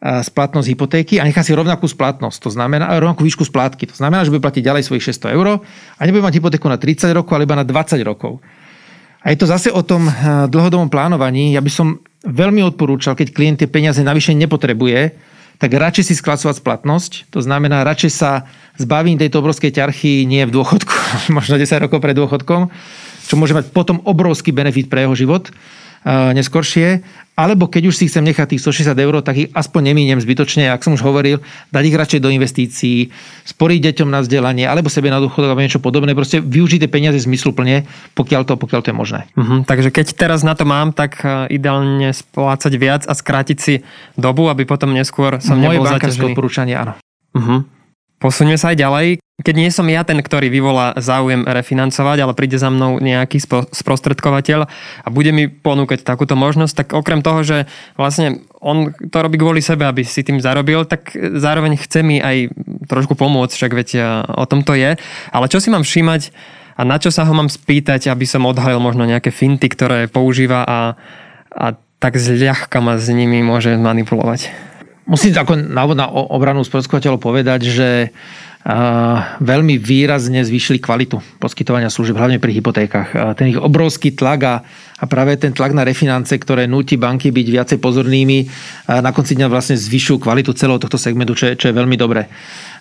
splatnosť 0.00 0.68
hypotéky 0.68 1.14
a 1.16 1.24
nechá 1.24 1.40
si 1.40 1.56
rovnakú 1.56 1.88
splatnosť, 1.88 2.38
to 2.44 2.50
znamená 2.52 2.92
rovnakú 3.00 3.24
výšku 3.24 3.48
splátky. 3.48 3.88
To 3.88 3.96
znamená, 3.96 4.28
že 4.28 4.30
bude 4.30 4.44
platiť 4.44 4.60
ďalej 4.60 4.82
svojich 4.84 5.16
600 5.16 5.32
eur 5.32 5.64
a 5.96 6.00
nebude 6.04 6.20
mať 6.20 6.36
hypotéku 6.36 6.68
na 6.68 6.76
30 6.76 7.16
rokov, 7.16 7.32
ale 7.32 7.48
iba 7.48 7.56
na 7.56 7.64
20 7.64 7.96
rokov. 8.04 8.38
A 9.24 9.32
je 9.32 9.40
to 9.40 9.48
zase 9.48 9.72
o 9.72 9.82
tom 9.82 10.06
dlhodobom 10.52 10.86
plánovaní. 10.86 11.50
Ja 11.56 11.64
by 11.64 11.72
som 11.72 11.98
veľmi 12.22 12.62
odporúčal, 12.62 13.18
keď 13.18 13.34
klient 13.34 13.58
tie 13.64 13.66
peniaze 13.66 13.98
navyše 14.04 14.36
nepotrebuje, 14.36 15.16
tak 15.56 15.72
radšej 15.72 16.12
si 16.12 16.14
sklasovať 16.14 16.60
splatnosť. 16.60 17.12
To 17.32 17.40
znamená, 17.40 17.80
radšej 17.82 18.12
sa 18.12 18.44
zbavím 18.76 19.16
tejto 19.16 19.40
obrovskej 19.40 19.72
ťarchy 19.72 20.28
nie 20.28 20.44
v 20.44 20.54
dôchodku, 20.54 20.94
možno 21.36 21.56
10 21.56 21.88
rokov 21.88 21.98
pred 22.04 22.14
dôchodkom, 22.14 22.68
čo 23.26 23.34
môže 23.34 23.56
mať 23.56 23.72
potom 23.72 24.04
obrovský 24.04 24.52
benefit 24.52 24.92
pre 24.92 25.08
jeho 25.08 25.16
život 25.16 25.50
neskoršie, 26.04 27.00
alebo 27.36 27.68
keď 27.68 27.92
už 27.92 27.94
si 28.00 28.08
chcem 28.08 28.24
nechať 28.24 28.56
tých 28.56 28.64
160 28.64 28.96
eur, 28.96 29.20
tak 29.20 29.36
ich 29.36 29.48
aspoň 29.52 29.92
nemíniem 29.92 30.16
zbytočne, 30.16 30.72
ak 30.72 30.80
som 30.80 30.96
už 30.96 31.04
hovoril, 31.04 31.44
dať 31.68 31.84
ich 31.84 31.96
radšej 32.00 32.20
do 32.24 32.32
investícií, 32.32 33.12
sporiť 33.44 33.92
deťom 33.92 34.08
na 34.08 34.24
vzdelanie, 34.24 34.64
alebo 34.64 34.88
sebe 34.88 35.12
na 35.12 35.20
dôchodok 35.20 35.52
alebo 35.52 35.60
niečo 35.60 35.84
podobné, 35.84 36.16
proste 36.16 36.40
využiť 36.40 36.88
tie 36.88 36.90
peniaze 36.90 37.20
zmysluplne, 37.20 37.84
pokiaľ 38.16 38.42
to, 38.48 38.56
pokiaľ 38.56 38.80
to 38.80 38.88
je 38.88 38.96
možné. 38.96 39.20
Uh-huh, 39.36 39.60
takže 39.68 39.92
keď 39.92 40.16
teraz 40.16 40.40
na 40.48 40.56
to 40.56 40.64
mám, 40.64 40.96
tak 40.96 41.20
e, 41.20 41.52
ideálne 41.52 42.16
splácať 42.16 42.72
viac 42.80 43.02
a 43.04 43.12
skrátiť 43.12 43.58
si 43.60 43.74
dobu, 44.16 44.48
aby 44.48 44.64
potom 44.64 44.96
neskôr 44.96 45.36
som 45.44 45.60
Moje 45.60 45.76
nebol 45.76 45.84
zaťažený. 45.92 46.32
odporúčanie, 46.32 46.72
áno. 46.72 46.96
Uh-huh. 47.36 47.68
Posuňme 48.16 48.56
sa 48.56 48.72
aj 48.72 48.80
ďalej. 48.80 49.08
Keď 49.36 49.54
nie 49.54 49.68
som 49.68 49.84
ja 49.92 50.00
ten, 50.00 50.16
ktorý 50.16 50.48
vyvolá 50.48 50.96
záujem 50.96 51.44
refinancovať, 51.44 52.24
ale 52.24 52.32
príde 52.32 52.56
za 52.56 52.72
mnou 52.72 52.96
nejaký 52.96 53.36
sprostredkovateľ 53.68 54.64
a 55.04 55.08
bude 55.12 55.28
mi 55.36 55.52
ponúkať 55.52 56.00
takúto 56.00 56.32
možnosť, 56.32 56.72
tak 56.72 56.88
okrem 56.96 57.20
toho, 57.20 57.44
že 57.44 57.68
vlastne 58.00 58.40
on 58.64 58.96
to 58.96 59.16
robí 59.20 59.36
kvôli 59.36 59.60
sebe, 59.60 59.84
aby 59.84 60.08
si 60.08 60.24
tým 60.24 60.40
zarobil, 60.40 60.88
tak 60.88 61.12
zároveň 61.12 61.76
chce 61.76 62.00
mi 62.00 62.16
aj 62.16 62.48
trošku 62.88 63.12
pomôcť, 63.12 63.52
však 63.52 63.72
veď 63.76 63.88
o 64.24 64.48
tom 64.48 64.64
to 64.64 64.72
je. 64.72 64.96
Ale 65.28 65.52
čo 65.52 65.60
si 65.60 65.68
mám 65.68 65.84
všímať 65.84 66.32
a 66.80 66.88
na 66.88 66.96
čo 66.96 67.12
sa 67.12 67.28
ho 67.28 67.32
mám 67.36 67.52
spýtať, 67.52 68.08
aby 68.08 68.24
som 68.24 68.48
odhalil 68.48 68.80
možno 68.80 69.04
nejaké 69.04 69.28
finty, 69.28 69.68
ktoré 69.68 70.08
používa 70.08 70.64
a, 70.64 70.80
a 71.52 71.66
tak 72.00 72.16
zľahka 72.16 72.80
ma 72.80 72.96
s 72.96 73.12
nimi 73.12 73.44
môže 73.44 73.76
manipulovať? 73.76 74.65
Musím 75.06 75.38
ako 75.38 75.54
návod 75.54 75.96
na 75.96 76.10
obranu 76.10 76.66
sprostredkovateľov 76.66 77.22
povedať, 77.22 77.70
že 77.70 77.88
veľmi 79.38 79.78
výrazne 79.78 80.42
zvýšili 80.42 80.82
kvalitu 80.82 81.22
poskytovania 81.38 81.86
služieb, 81.86 82.18
hlavne 82.18 82.42
pri 82.42 82.50
hypotékach. 82.50 83.38
Ten 83.38 83.54
ich 83.54 83.60
obrovský 83.62 84.18
tlak 84.18 84.40
a, 84.42 84.54
a 84.98 85.04
práve 85.06 85.38
ten 85.38 85.54
tlak 85.54 85.70
na 85.70 85.86
refinance, 85.86 86.34
ktoré 86.34 86.66
núti 86.66 86.98
banky 86.98 87.30
byť 87.30 87.46
viacej 87.46 87.78
pozornými, 87.78 88.38
na 88.90 89.14
konci 89.14 89.38
dňa 89.38 89.46
vlastne 89.46 89.78
zvyšujú 89.78 90.18
kvalitu 90.18 90.50
celého 90.58 90.82
tohto 90.82 90.98
segmentu, 90.98 91.38
čo 91.38 91.54
je, 91.54 91.54
čo 91.54 91.70
je 91.70 91.78
veľmi 91.78 91.94
dobré. 91.94 92.26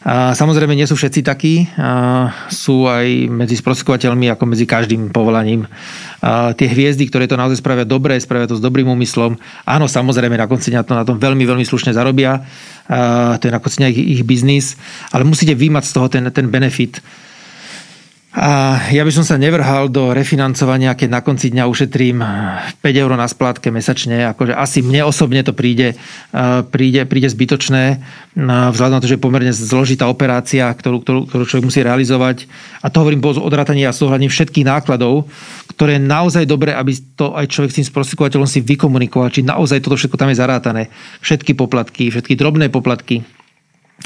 Samozrejme, 0.06 0.78
nie 0.78 0.86
sú 0.86 0.94
všetci 0.94 1.26
takí. 1.26 1.66
Sú 2.54 2.86
aj 2.86 3.26
medzi 3.26 3.58
sprostredkovateľmi 3.58 4.30
ako 4.30 4.44
medzi 4.46 4.70
každým 4.70 5.10
povolaním. 5.10 5.66
Tie 6.54 6.68
hviezdy, 6.70 7.10
ktoré 7.10 7.26
to 7.26 7.34
naozaj 7.34 7.58
spravia 7.58 7.90
dobre, 7.90 8.14
spravia 8.22 8.46
to 8.46 8.54
s 8.54 8.62
dobrým 8.62 8.86
úmyslom. 8.86 9.34
Áno, 9.66 9.90
samozrejme, 9.90 10.38
na 10.38 10.46
konci 10.46 10.70
dňa 10.70 10.86
to 10.86 10.94
na 10.94 11.10
tom 11.10 11.18
veľmi, 11.18 11.42
veľmi 11.42 11.66
slušne 11.66 11.98
zarobia. 11.98 12.46
To 12.86 13.42
je 13.42 13.50
na 13.50 13.58
konci 13.58 13.82
dňa 13.82 13.90
ich, 13.98 14.22
ich 14.22 14.24
biznis. 14.30 14.78
Ale 15.10 15.26
musíte 15.26 15.58
vymať 15.58 15.84
z 15.90 15.92
toho 15.98 16.06
ten, 16.06 16.30
ten 16.30 16.54
benefit 16.54 17.02
a 18.36 18.84
ja 18.92 19.08
by 19.08 19.12
som 19.16 19.24
sa 19.24 19.40
nevrhal 19.40 19.88
do 19.88 20.12
refinancovania, 20.12 20.92
keď 20.92 21.08
na 21.08 21.22
konci 21.24 21.56
dňa 21.56 21.72
ušetrím 21.72 22.20
5 22.20 22.84
eur 22.84 23.12
na 23.16 23.32
splátke 23.32 23.72
mesačne. 23.72 24.28
Akože 24.28 24.52
asi 24.52 24.84
mne 24.84 25.08
osobne 25.08 25.40
to 25.40 25.56
príde, 25.56 25.96
príde, 26.68 27.08
príde 27.08 27.32
zbytočné, 27.32 28.04
vzhľadom 28.36 29.00
na 29.00 29.02
to, 29.02 29.08
že 29.08 29.16
je 29.16 29.24
pomerne 29.24 29.56
zložitá 29.56 30.12
operácia, 30.12 30.68
ktorú, 30.68 31.00
ktorú, 31.00 31.20
ktorú 31.32 31.44
človek 31.48 31.68
musí 31.72 31.80
realizovať. 31.80 32.52
A 32.84 32.92
to 32.92 33.08
hovorím 33.08 33.24
po 33.24 33.32
odrátaní 33.40 33.88
a 33.88 33.96
súhľadním 33.96 34.28
všetkých 34.28 34.68
nákladov, 34.68 35.32
ktoré 35.72 35.96
je 35.96 36.04
naozaj 36.04 36.44
dobré, 36.44 36.76
aby 36.76 36.92
to 37.16 37.32
aj 37.40 37.48
človek 37.48 37.72
s 37.72 37.78
tým 37.80 37.88
sprostredkovateľom 37.88 38.52
si 38.52 38.60
vykomunikoval, 38.60 39.32
či 39.32 39.48
naozaj 39.48 39.80
toto 39.80 39.96
všetko 39.96 40.20
tam 40.20 40.36
je 40.36 40.44
zarátané. 40.44 40.82
Všetky 41.24 41.56
poplatky, 41.56 42.12
všetky 42.12 42.36
drobné 42.36 42.68
poplatky, 42.68 43.24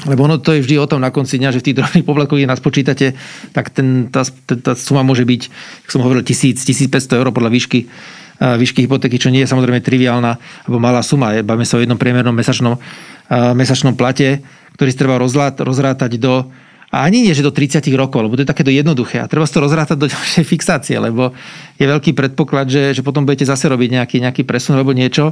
lebo 0.08 0.24
ono 0.24 0.40
to 0.40 0.56
je 0.56 0.64
vždy 0.64 0.80
o 0.80 0.88
tom 0.88 1.04
na 1.04 1.12
konci 1.12 1.36
dňa, 1.36 1.52
že 1.52 1.60
v 1.60 1.66
tých 1.70 1.78
drobných 1.82 2.06
poplatkoch, 2.08 2.40
keď 2.40 2.48
nás 2.48 2.62
počítate, 2.64 3.12
tak 3.52 3.68
ten, 3.68 4.08
tá, 4.08 4.24
tá 4.56 4.72
suma 4.72 5.04
môže 5.04 5.28
byť, 5.28 5.42
ako 5.84 5.90
som 5.92 6.02
hovoril, 6.04 6.24
1000, 6.24 6.56
1500 6.56 7.20
eur 7.20 7.28
podľa 7.34 7.52
výšky, 7.52 7.84
výšky 8.40 8.88
hypotéky, 8.88 9.20
čo 9.20 9.28
nie 9.28 9.44
je 9.44 9.52
samozrejme 9.52 9.84
triviálna 9.84 10.40
alebo 10.64 10.78
malá 10.80 11.04
suma. 11.04 11.36
Bavíme 11.44 11.68
sa 11.68 11.76
o 11.76 11.84
jednom 11.84 12.00
priemernom 12.00 12.32
mesačnom, 12.32 12.80
mesačnom 13.52 13.92
plate, 13.92 14.40
ktorý 14.80 14.88
si 14.88 14.96
treba 14.96 15.20
rozrátať 15.20 16.16
do 16.16 16.48
a 16.90 17.06
ani 17.06 17.22
nie, 17.22 17.30
že 17.30 17.46
do 17.46 17.54
30 17.54 17.86
rokov, 17.94 18.18
lebo 18.26 18.34
to 18.34 18.42
je 18.42 18.50
takéto 18.50 18.74
jednoduché. 18.74 19.22
A 19.22 19.30
treba 19.30 19.46
si 19.46 19.54
to 19.54 19.62
rozrátať 19.62 19.94
do 19.94 20.10
ďalšej 20.10 20.42
fixácie, 20.42 20.98
lebo 20.98 21.30
je 21.78 21.86
veľký 21.86 22.18
predpoklad, 22.18 22.66
že, 22.66 22.98
že 22.98 23.06
potom 23.06 23.22
budete 23.22 23.46
zase 23.46 23.70
robiť 23.70 24.02
nejaký, 24.02 24.16
nejaký 24.18 24.42
presun 24.42 24.74
alebo 24.74 24.90
niečo. 24.90 25.30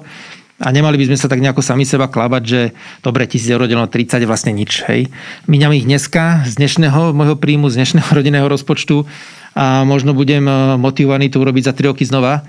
A 0.59 0.75
nemali 0.75 0.99
by 0.99 1.15
sme 1.15 1.19
sa 1.19 1.31
tak 1.31 1.39
nejako 1.39 1.63
sami 1.63 1.87
seba 1.87 2.11
klabať, 2.11 2.43
že 2.43 2.61
dobre, 2.99 3.31
1000 3.31 3.55
eur 3.55 3.63
deleno 3.71 3.87
30 3.87 4.19
je 4.19 4.27
vlastne 4.27 4.51
nič. 4.51 4.83
Hej. 4.91 5.07
Míňam 5.47 5.71
ich 5.71 5.87
dneska 5.87 6.43
z 6.51 6.59
dnešného 6.59 7.15
môjho 7.15 7.39
príjmu, 7.39 7.71
z 7.71 7.79
dnešného 7.79 8.11
rodinného 8.19 8.51
rozpočtu 8.51 9.07
a 9.55 9.87
možno 9.87 10.19
budem 10.19 10.51
e, 10.51 10.75
motivovaný 10.75 11.31
to 11.31 11.39
urobiť 11.39 11.71
za 11.71 11.73
3 11.79 11.95
roky 11.95 12.03
znova 12.03 12.43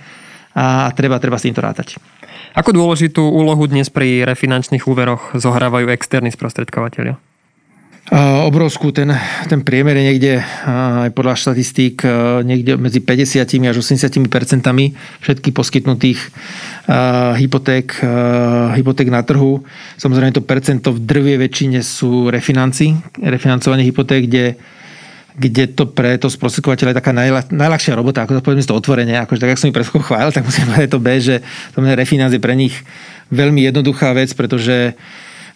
a 0.57 0.89
treba, 0.97 1.21
treba 1.21 1.37
s 1.37 1.45
týmto 1.45 1.61
rátať. 1.61 2.01
Ako 2.57 2.73
dôležitú 2.73 3.21
úlohu 3.21 3.69
dnes 3.69 3.93
pri 3.93 4.25
refinančných 4.25 4.89
úveroch 4.89 5.37
zohrávajú 5.37 5.93
externí 5.93 6.33
sprostredkovateľia? 6.33 7.28
Obrovskú, 8.49 8.89
ten, 8.89 9.13
ten 9.45 9.61
priemer 9.61 9.93
je 9.93 10.07
niekde 10.09 10.31
aj 10.65 11.13
podľa 11.13 11.37
štatistík 11.37 12.01
niekde 12.41 12.73
medzi 12.81 13.05
50 13.05 13.45
až 13.69 13.77
80 13.85 14.25
percentami 14.25 14.97
všetkých 15.21 15.53
poskytnutých 15.53 16.19
hypoték, 17.37 18.01
hypoték 18.73 19.07
na 19.13 19.21
trhu. 19.21 19.61
Samozrejme 20.01 20.33
to 20.33 20.41
percento 20.41 20.89
v 20.89 21.05
drvie 21.05 21.37
väčšine 21.37 21.85
sú 21.85 22.33
refinanci, 22.33 22.97
refinancovanie 23.21 23.85
hypoték, 23.85 24.25
kde 24.25 24.45
kde 25.39 25.71
to 25.71 25.87
pre 25.87 26.19
to 26.19 26.27
sprostredkovateľa 26.27 26.91
je 26.91 26.99
taká 26.99 27.15
najľah, 27.15 27.47
najľahšia 27.47 27.95
robota, 27.95 28.27
ako 28.27 28.35
to 28.35 28.43
povedzme 28.43 28.67
to 28.67 28.75
otvorenie, 28.75 29.15
akože 29.23 29.39
tak, 29.39 29.55
ako 29.55 29.59
som 29.63 29.67
mi 29.71 29.77
pred 29.77 29.87
chválil, 29.87 30.35
tak 30.35 30.43
musím 30.43 30.67
povedať 30.67 30.89
to 30.91 30.99
B, 30.99 31.07
že 31.15 31.35
to 31.71 31.79
refinanc 31.79 32.35
je 32.35 32.43
pre 32.43 32.59
nich 32.59 32.75
veľmi 33.31 33.63
jednoduchá 33.71 34.11
vec, 34.11 34.35
pretože 34.35 34.99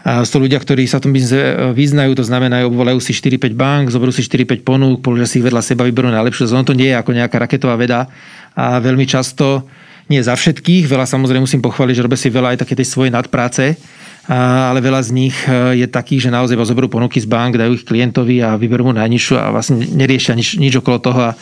a 0.04 0.28
sú 0.28 0.36
ľudia, 0.44 0.60
ktorí 0.60 0.84
sa 0.84 1.00
v 1.00 1.08
tom 1.08 1.14
biznise 1.16 1.40
e, 1.40 1.72
vyznajú, 1.72 2.20
to 2.20 2.28
znamená, 2.28 2.68
obvolajú 2.68 3.00
si 3.00 3.16
4-5 3.16 3.56
bank, 3.56 3.84
zoberú 3.88 4.12
si 4.12 4.20
4-5 4.20 4.68
ponúk, 4.68 5.00
položia 5.00 5.24
si 5.24 5.40
ich 5.40 5.48
vedľa 5.48 5.64
seba, 5.64 5.88
vyberú 5.88 6.12
najlepšiu. 6.12 6.52
Ono 6.52 6.68
to 6.68 6.76
nie 6.76 6.92
je 6.92 7.00
ako 7.00 7.16
nejaká 7.16 7.40
raketová 7.40 7.80
veda. 7.80 8.12
A 8.52 8.84
veľmi 8.84 9.08
často, 9.08 9.64
nie 10.12 10.20
za 10.20 10.36
všetkých, 10.36 10.92
veľa 10.92 11.08
samozrejme 11.08 11.48
musím 11.48 11.64
pochváliť, 11.64 11.96
že 11.96 12.04
robia 12.04 12.20
si 12.20 12.28
veľa 12.28 12.52
aj 12.54 12.68
také 12.68 12.76
tej 12.76 12.92
svojej 12.92 13.16
nadpráce, 13.16 13.80
ale 14.28 14.84
veľa 14.84 15.08
z 15.08 15.10
nich 15.16 15.36
e, 15.48 15.80
je 15.80 15.88
takých, 15.88 16.28
že 16.28 16.36
naozaj 16.36 16.60
zoberú 16.68 16.92
ponuky 16.92 17.24
z 17.24 17.28
bank, 17.28 17.56
dajú 17.56 17.72
ich 17.72 17.88
klientovi 17.88 18.44
a 18.44 18.60
vyberú 18.60 18.92
mu 18.92 18.94
najnižšiu 18.96 19.36
a 19.40 19.56
vlastne 19.56 19.88
neriešia 19.88 20.36
nič, 20.36 20.60
nič 20.60 20.76
okolo 20.84 21.00
toho. 21.00 21.20
A 21.28 21.36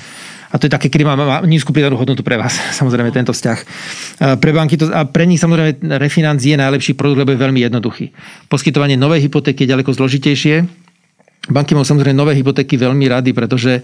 a 0.52 0.60
to 0.60 0.68
je 0.68 0.72
také, 0.72 0.92
kedy 0.92 1.08
má, 1.08 1.16
má 1.16 1.40
nízku 1.48 1.72
pridanú 1.72 1.96
hodnotu 1.96 2.22
pre 2.22 2.36
vás, 2.36 2.60
samozrejme 2.80 3.10
tento 3.16 3.32
vzťah. 3.32 3.60
Pre 4.38 4.52
banky 4.52 4.76
to, 4.76 4.92
a 4.92 5.08
pre 5.08 5.24
nich 5.24 5.40
samozrejme 5.40 5.80
refinanc 5.98 6.44
je 6.44 6.60
najlepší 6.60 6.94
produkt, 7.00 7.24
lebo 7.24 7.32
je 7.32 7.40
veľmi 7.40 7.60
jednoduchý. 7.64 8.12
Poskytovanie 8.52 9.00
novej 9.00 9.32
hypotéky 9.32 9.64
je 9.64 9.72
ďaleko 9.72 9.96
zložitejšie. 9.96 10.68
Banky 11.50 11.74
majú 11.74 11.88
samozrejme 11.88 12.14
nové 12.14 12.38
hypotéky 12.38 12.78
veľmi 12.78 13.08
rady, 13.10 13.32
pretože 13.34 13.82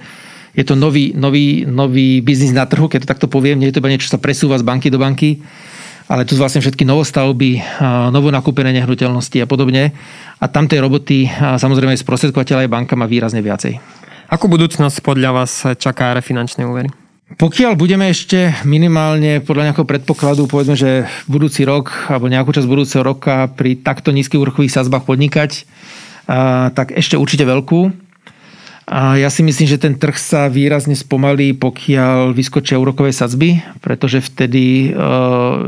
je 0.53 0.63
to 0.65 0.73
nový, 0.73 1.13
nový, 1.13 1.65
nový 1.69 2.21
biznis 2.21 2.53
na 2.53 2.65
trhu, 2.65 2.89
keď 2.89 3.05
to 3.05 3.11
takto 3.13 3.27
poviem, 3.29 3.61
nie 3.61 3.69
je 3.69 3.77
to 3.77 3.81
iba 3.81 3.93
niečo, 3.93 4.09
čo 4.09 4.15
sa 4.17 4.21
presúva 4.21 4.57
z 4.57 4.65
banky 4.65 4.89
do 4.89 4.97
banky, 4.97 5.41
ale 6.07 6.23
tu 6.23 6.39
vlastne 6.39 6.63
všetky 6.63 6.87
novostavby, 6.87 7.59
novo 8.09 8.31
nakúpené 8.31 8.71
nehnuteľnosti 8.73 9.37
a 9.43 9.47
podobne. 9.49 9.91
A 10.39 10.45
tam 10.47 10.65
tej 10.65 10.81
roboty 10.81 11.27
samozrejme 11.27 11.93
sprostredkovateľ 11.99 12.63
aj 12.63 12.71
banka 12.71 12.93
má 12.95 13.05
výrazne 13.05 13.43
viacej. 13.43 13.96
Akú 14.27 14.51
budúcnosť 14.51 15.07
podľa 15.07 15.31
vás 15.31 15.63
čaká 15.79 16.11
refinančné 16.11 16.67
úvery? 16.67 16.91
Pokiaľ 17.39 17.79
budeme 17.79 18.11
ešte 18.11 18.51
minimálne 18.67 19.39
podľa 19.39 19.71
nejakého 19.71 19.87
predpokladu, 19.87 20.51
povedzme, 20.51 20.75
že 20.75 21.07
budúci 21.31 21.63
rok 21.63 22.11
alebo 22.11 22.27
nejakú 22.27 22.51
časť 22.51 22.67
budúceho 22.67 23.07
roka 23.07 23.47
pri 23.55 23.79
takto 23.79 24.11
nízkych 24.11 24.35
úrokových 24.35 24.83
sazbách 24.83 25.07
podnikať, 25.07 25.63
tak 26.75 26.91
ešte 26.91 27.15
určite 27.15 27.47
veľkú. 27.47 27.87
A 28.91 29.15
ja 29.15 29.31
si 29.31 29.47
myslím, 29.47 29.63
že 29.63 29.79
ten 29.79 29.95
trh 29.95 30.19
sa 30.19 30.51
výrazne 30.51 30.99
spomalí, 30.99 31.55
pokiaľ 31.55 32.35
vyskočia 32.35 32.83
úrokové 32.83 33.15
sadzby, 33.15 33.63
pretože 33.79 34.19
vtedy 34.19 34.91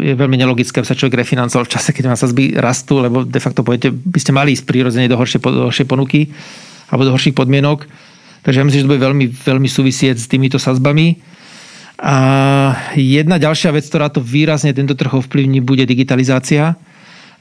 je 0.03 0.13
veľmi 0.19 0.35
nelogické, 0.35 0.83
aby 0.83 0.87
sa 0.87 0.99
človek 0.99 1.23
refinancoval 1.23 1.63
v 1.63 1.79
čase, 1.79 1.95
keď 1.95 2.11
má 2.11 2.19
sadzby 2.19 2.59
rastú, 2.59 2.99
lebo 2.99 3.23
de 3.23 3.39
facto 3.39 3.63
poviete, 3.63 3.87
by 3.87 4.19
ste 4.19 4.35
mali 4.35 4.51
ísť 4.51 4.67
prirodzene 4.67 5.07
do 5.07 5.15
do 5.15 5.63
horšej 5.71 5.87
ponuky 5.87 6.27
alebo 6.91 7.07
do 7.07 7.15
horších 7.15 7.39
podmienok. 7.39 8.08
Takže 8.43 8.57
ja 8.59 8.65
myslím, 8.65 8.79
že 8.79 8.85
to 8.87 8.93
bude 8.95 9.03
veľmi, 9.03 9.25
veľmi 9.31 9.69
súvisieť 9.69 10.15
s 10.15 10.27
týmito 10.31 10.55
sazbami. 10.55 11.19
A 11.99 12.15
jedna 12.95 13.35
ďalšia 13.35 13.75
vec, 13.75 13.83
ktorá 13.83 14.07
to 14.07 14.23
výrazne 14.23 14.71
tento 14.71 14.95
trh 14.95 15.11
ovplyvní, 15.19 15.59
bude 15.59 15.83
digitalizácia. 15.83 16.79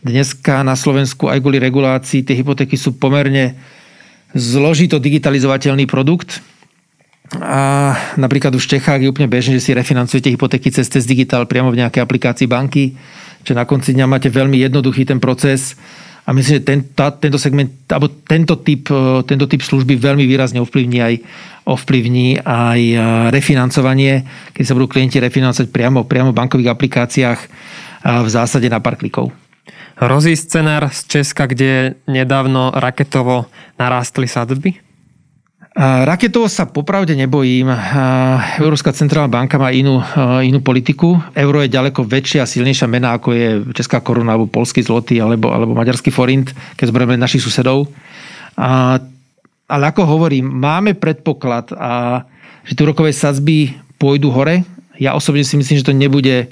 Dneska 0.03 0.67
na 0.67 0.75
Slovensku 0.75 1.31
aj 1.31 1.39
kvôli 1.39 1.63
regulácii 1.63 2.27
tie 2.27 2.39
hypotéky 2.39 2.75
sú 2.75 2.99
pomerne 2.99 3.55
zložito 4.35 4.99
digitalizovateľný 4.99 5.87
produkt. 5.87 6.43
A 7.39 7.93
napríklad 8.17 8.57
už 8.57 8.67
v 8.67 8.73
Čechách 8.79 9.05
je 9.05 9.11
úplne 9.11 9.29
bežné, 9.29 9.61
že 9.61 9.71
si 9.71 9.77
refinancujete 9.77 10.33
hypotéky 10.33 10.73
cez 10.73 10.89
test 10.89 11.07
digital 11.07 11.45
priamo 11.45 11.69
v 11.71 11.85
nejakej 11.85 12.03
aplikácii 12.03 12.49
banky, 12.49 12.97
že 13.45 13.53
na 13.53 13.69
konci 13.69 13.93
dňa 13.95 14.07
máte 14.09 14.33
veľmi 14.33 14.59
jednoduchý 14.65 15.05
ten 15.07 15.21
proces 15.21 15.77
a 16.29 16.37
myslím, 16.37 16.61
že 16.61 16.65
ten, 16.69 16.85
tá, 16.93 17.09
tento 17.09 17.41
segment, 17.41 17.73
alebo 17.89 18.13
tento 18.13 18.61
typ, 18.61 18.93
e, 18.93 19.25
tento 19.25 19.49
typ 19.49 19.65
služby 19.65 19.97
veľmi 19.97 20.29
výrazne 20.29 20.61
ovplyvní 20.61 21.01
aj, 21.01 21.15
ovplyvní 21.65 22.45
aj 22.45 22.81
e, 22.85 22.97
refinancovanie, 23.33 24.29
keď 24.53 24.65
sa 24.69 24.77
budú 24.77 24.93
klienti 24.93 25.17
refinancovať 25.25 25.73
priamo, 25.73 26.05
priamo 26.05 26.37
v 26.37 26.39
bankových 26.39 26.69
aplikáciách 26.69 27.41
v 27.99 28.29
zásade 28.31 28.71
na 28.71 28.79
pár 28.79 28.95
klikov. 28.95 29.35
Hrozí 29.99 30.39
scenár 30.39 30.95
z 30.95 31.19
Česka, 31.19 31.51
kde 31.51 31.99
nedávno 32.07 32.71
raketovo 32.71 33.51
narástli 33.75 34.31
sadby? 34.31 34.88
Raketovo 35.79 36.51
sa 36.51 36.67
popravde 36.67 37.15
nebojím. 37.15 37.71
Európska 38.59 38.91
centrálna 38.91 39.31
banka 39.31 39.63
má 39.63 39.71
inú, 39.71 40.03
inú 40.43 40.59
politiku. 40.59 41.23
Euro 41.39 41.63
je 41.63 41.71
ďaleko 41.71 42.03
väčšia 42.03 42.43
a 42.43 42.51
silnejšia 42.51 42.91
mena, 42.91 43.15
ako 43.15 43.31
je 43.31 43.49
Česká 43.79 44.03
koruna, 44.03 44.35
alebo 44.35 44.51
polský 44.51 44.83
zloty, 44.83 45.23
alebo, 45.23 45.55
alebo 45.55 45.79
maďarský 45.79 46.11
forint, 46.11 46.51
keď 46.75 46.91
zberieme 46.91 47.15
našich 47.15 47.47
susedov. 47.47 47.87
A, 48.59 48.99
ale 49.71 49.85
ako 49.95 50.03
hovorím, 50.03 50.51
máme 50.51 50.99
predpoklad, 50.99 51.71
a, 51.71 52.27
že 52.67 52.75
tie 52.75 52.83
úrokové 52.83 53.15
sadzby 53.15 53.79
pôjdu 54.03 54.35
hore. 54.35 54.67
Ja 54.99 55.15
osobne 55.15 55.47
si 55.47 55.55
myslím, 55.55 55.79
že 55.79 55.87
to 55.87 55.95
nebude 55.95 56.51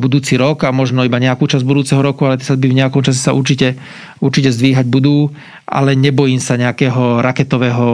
budúci 0.00 0.40
rok 0.40 0.64
a 0.64 0.72
možno 0.72 1.04
iba 1.04 1.20
nejakú 1.20 1.44
časť 1.44 1.68
budúceho 1.68 2.00
roku, 2.00 2.24
ale 2.24 2.40
tie 2.40 2.48
sadby 2.48 2.72
v 2.72 2.80
nejakom 2.80 3.04
čase 3.04 3.20
sa 3.20 3.36
určite, 3.36 3.76
určite 4.16 4.48
zdvíhať 4.48 4.88
budú, 4.88 5.28
ale 5.68 5.92
nebojím 5.92 6.40
sa 6.40 6.56
nejakého 6.56 7.20
raketového 7.20 7.84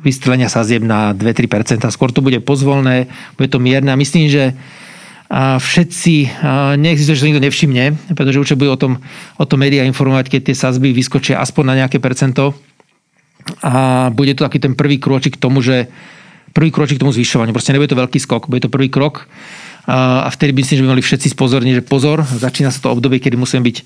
vystrelenia 0.00 0.48
sazieb 0.48 0.80
na 0.80 1.12
2-3%. 1.12 1.84
Skôr 1.92 2.08
to 2.08 2.24
bude 2.24 2.40
pozvolné, 2.40 3.12
bude 3.36 3.52
to 3.52 3.60
mierne 3.60 3.92
a 3.92 4.00
myslím, 4.00 4.32
že 4.32 4.56
a 5.30 5.62
všetci, 5.62 6.42
neexistuje, 6.74 7.14
že 7.14 7.22
sa 7.22 7.30
nikto 7.30 7.46
nevšimne, 7.46 7.84
pretože 8.18 8.42
určite 8.42 8.58
bude 8.58 8.74
o 8.74 8.80
tom, 8.80 8.98
o 9.38 9.46
tom 9.46 9.62
médiá 9.62 9.86
informovať, 9.86 10.26
keď 10.26 10.40
tie 10.50 10.56
sazby 10.58 10.90
vyskočia 10.90 11.38
aspoň 11.38 11.64
na 11.70 11.74
nejaké 11.86 12.02
percento. 12.02 12.50
A 13.62 14.10
bude 14.10 14.34
to 14.34 14.42
taký 14.42 14.58
ten 14.58 14.74
prvý 14.74 14.98
kročík 14.98 15.38
k 15.38 15.42
tomu, 15.46 15.62
že 15.62 15.86
prvý 16.50 16.74
kročík 16.74 16.98
k 16.98 17.06
tomu 17.06 17.14
zvyšovaniu. 17.14 17.54
Proste 17.54 17.70
nebude 17.70 17.94
to 17.94 18.02
veľký 18.02 18.18
skok, 18.18 18.50
bude 18.50 18.66
to 18.66 18.74
prvý 18.74 18.90
krok 18.90 19.30
a 19.90 20.28
vtedy 20.30 20.54
myslím, 20.54 20.76
že 20.78 20.84
by 20.86 20.90
mali 20.94 21.02
všetci 21.02 21.34
spozorniť, 21.34 21.82
že 21.82 21.82
pozor, 21.82 22.22
začína 22.22 22.70
sa 22.70 22.78
to 22.78 22.94
obdobie, 22.94 23.18
kedy 23.18 23.34
musíme 23.34 23.66
byť 23.66 23.76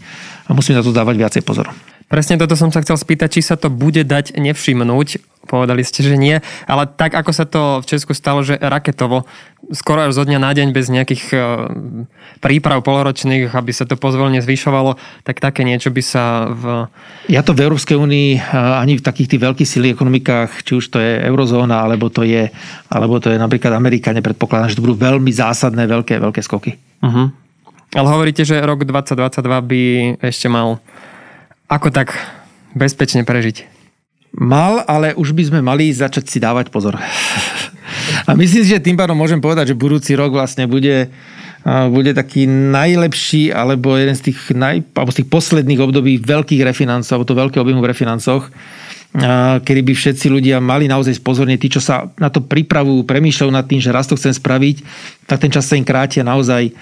a 0.46 0.50
musíme 0.52 0.76
na 0.76 0.84
to 0.84 0.92
dávať 0.92 1.16
viacej 1.16 1.42
pozor. 1.46 1.72
Presne 2.04 2.36
toto 2.36 2.52
som 2.54 2.68
sa 2.68 2.84
chcel 2.84 3.00
spýtať, 3.00 3.28
či 3.38 3.40
sa 3.40 3.56
to 3.56 3.72
bude 3.72 4.04
dať 4.04 4.36
nevšimnúť. 4.36 5.24
Povedali 5.44 5.84
ste, 5.84 6.00
že 6.04 6.16
nie. 6.16 6.40
Ale 6.64 6.88
tak, 6.88 7.16
ako 7.16 7.32
sa 7.32 7.44
to 7.44 7.80
v 7.80 7.88
Česku 7.88 8.16
stalo, 8.16 8.40
že 8.40 8.56
raketovo, 8.60 9.28
skoro 9.72 10.04
až 10.04 10.16
zo 10.16 10.24
dňa 10.24 10.38
na 10.40 10.52
deň 10.52 10.68
bez 10.72 10.88
nejakých 10.92 11.24
e, 11.32 11.36
príprav 12.40 12.80
poloročných, 12.84 13.52
aby 13.52 13.72
sa 13.72 13.88
to 13.88 13.96
pozvolne 13.96 14.40
zvyšovalo, 14.40 14.96
tak 15.24 15.40
také 15.40 15.64
niečo 15.64 15.92
by 15.92 16.02
sa 16.04 16.48
v... 16.48 16.88
Ja 17.28 17.44
to 17.44 17.56
v 17.56 17.64
Európskej 17.68 17.96
únii 17.96 18.28
e, 18.36 18.40
ani 18.56 19.00
v 19.00 19.04
takých 19.04 19.36
tých 19.36 19.44
veľkých 19.44 19.68
silých 19.68 19.96
ekonomikách, 19.96 20.64
či 20.64 20.80
už 20.80 20.84
to 20.92 21.00
je 21.00 21.24
eurozóna, 21.28 21.84
alebo 21.84 22.08
to 22.08 22.24
je, 22.24 22.48
alebo 22.88 23.20
to 23.20 23.32
je 23.32 23.36
napríklad 23.36 23.72
Amerika, 23.76 24.16
nepredpokladám, 24.16 24.72
že 24.72 24.76
to 24.80 24.84
budú 24.84 24.96
veľmi 24.96 25.32
zásadné 25.32 25.84
veľké, 25.88 26.20
veľké 26.20 26.40
skoky. 26.40 26.76
Uh-huh. 27.04 27.32
Ale 27.94 28.08
hovoríte, 28.10 28.42
že 28.42 28.58
rok 28.58 28.82
2022 28.82 29.44
by 29.44 29.82
ešte 30.18 30.50
mal 30.50 30.82
ako 31.74 31.90
tak 31.90 32.14
bezpečne 32.78 33.26
prežiť? 33.26 33.66
Mal, 34.34 34.82
ale 34.86 35.14
už 35.14 35.34
by 35.34 35.42
sme 35.50 35.60
mali 35.62 35.90
začať 35.90 36.26
si 36.30 36.38
dávať 36.38 36.70
pozor. 36.70 36.98
A 38.28 38.34
myslím 38.38 38.62
si, 38.62 38.72
že 38.74 38.82
tým 38.82 38.98
pádom 38.98 39.18
môžem 39.18 39.38
povedať, 39.42 39.74
že 39.74 39.78
budúci 39.78 40.14
rok 40.14 40.34
vlastne 40.34 40.66
bude, 40.66 41.12
bude 41.64 42.10
taký 42.12 42.46
najlepší, 42.48 43.54
alebo 43.54 43.96
jeden 43.96 44.16
z 44.16 44.30
tých, 44.30 44.52
naj, 44.52 44.82
alebo 44.92 45.10
z 45.12 45.22
tých 45.22 45.30
posledných 45.30 45.80
období 45.80 46.20
veľkých 46.20 46.62
refinancov, 46.64 47.20
alebo 47.20 47.28
to 47.28 47.36
veľké 47.36 47.58
objemu 47.60 47.80
v 47.84 47.90
refinancoch, 47.90 48.50
kedy 49.62 49.80
by 49.86 49.94
všetci 49.94 50.26
ľudia 50.26 50.58
mali 50.58 50.90
naozaj 50.90 51.22
spozornieť, 51.22 51.60
tí, 51.62 51.68
čo 51.70 51.78
sa 51.78 52.10
na 52.18 52.34
to 52.34 52.42
pripravujú, 52.42 53.06
premýšľajú 53.06 53.50
nad 53.54 53.62
tým, 53.62 53.78
že 53.78 53.94
raz 53.94 54.10
to 54.10 54.18
chcem 54.18 54.34
spraviť, 54.34 54.82
tak 55.30 55.38
ten 55.38 55.54
čas 55.54 55.70
sa 55.70 55.78
im 55.78 55.86
krátia 55.86 56.26
naozaj. 56.26 56.74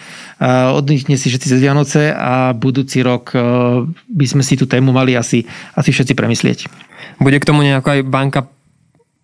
Oddychne 0.72 1.20
si 1.20 1.28
všetci 1.28 1.52
cez 1.52 1.60
Vianoce 1.60 2.08
a 2.08 2.56
budúci 2.56 3.04
rok 3.04 3.36
by 4.08 4.26
sme 4.26 4.40
si 4.40 4.56
tú 4.56 4.64
tému 4.64 4.96
mali 4.96 5.12
asi, 5.12 5.44
asi 5.76 5.92
všetci 5.92 6.16
premyslieť. 6.16 6.72
Bude 7.20 7.36
k 7.36 7.44
tomu 7.44 7.68
nejako 7.68 8.00
aj 8.00 8.08
banka 8.08 8.40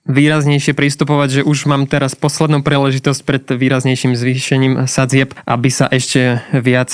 výraznejšie 0.08 0.76
pristupovať, 0.76 1.28
že 1.40 1.42
už 1.48 1.64
mám 1.64 1.88
teraz 1.88 2.12
poslednú 2.12 2.60
príležitosť 2.60 3.20
pred 3.24 3.44
výraznejším 3.44 4.16
zvýšením 4.16 4.74
sadzieb, 4.84 5.32
aby 5.48 5.68
sa 5.72 5.88
ešte 5.88 6.44
viac 6.52 6.92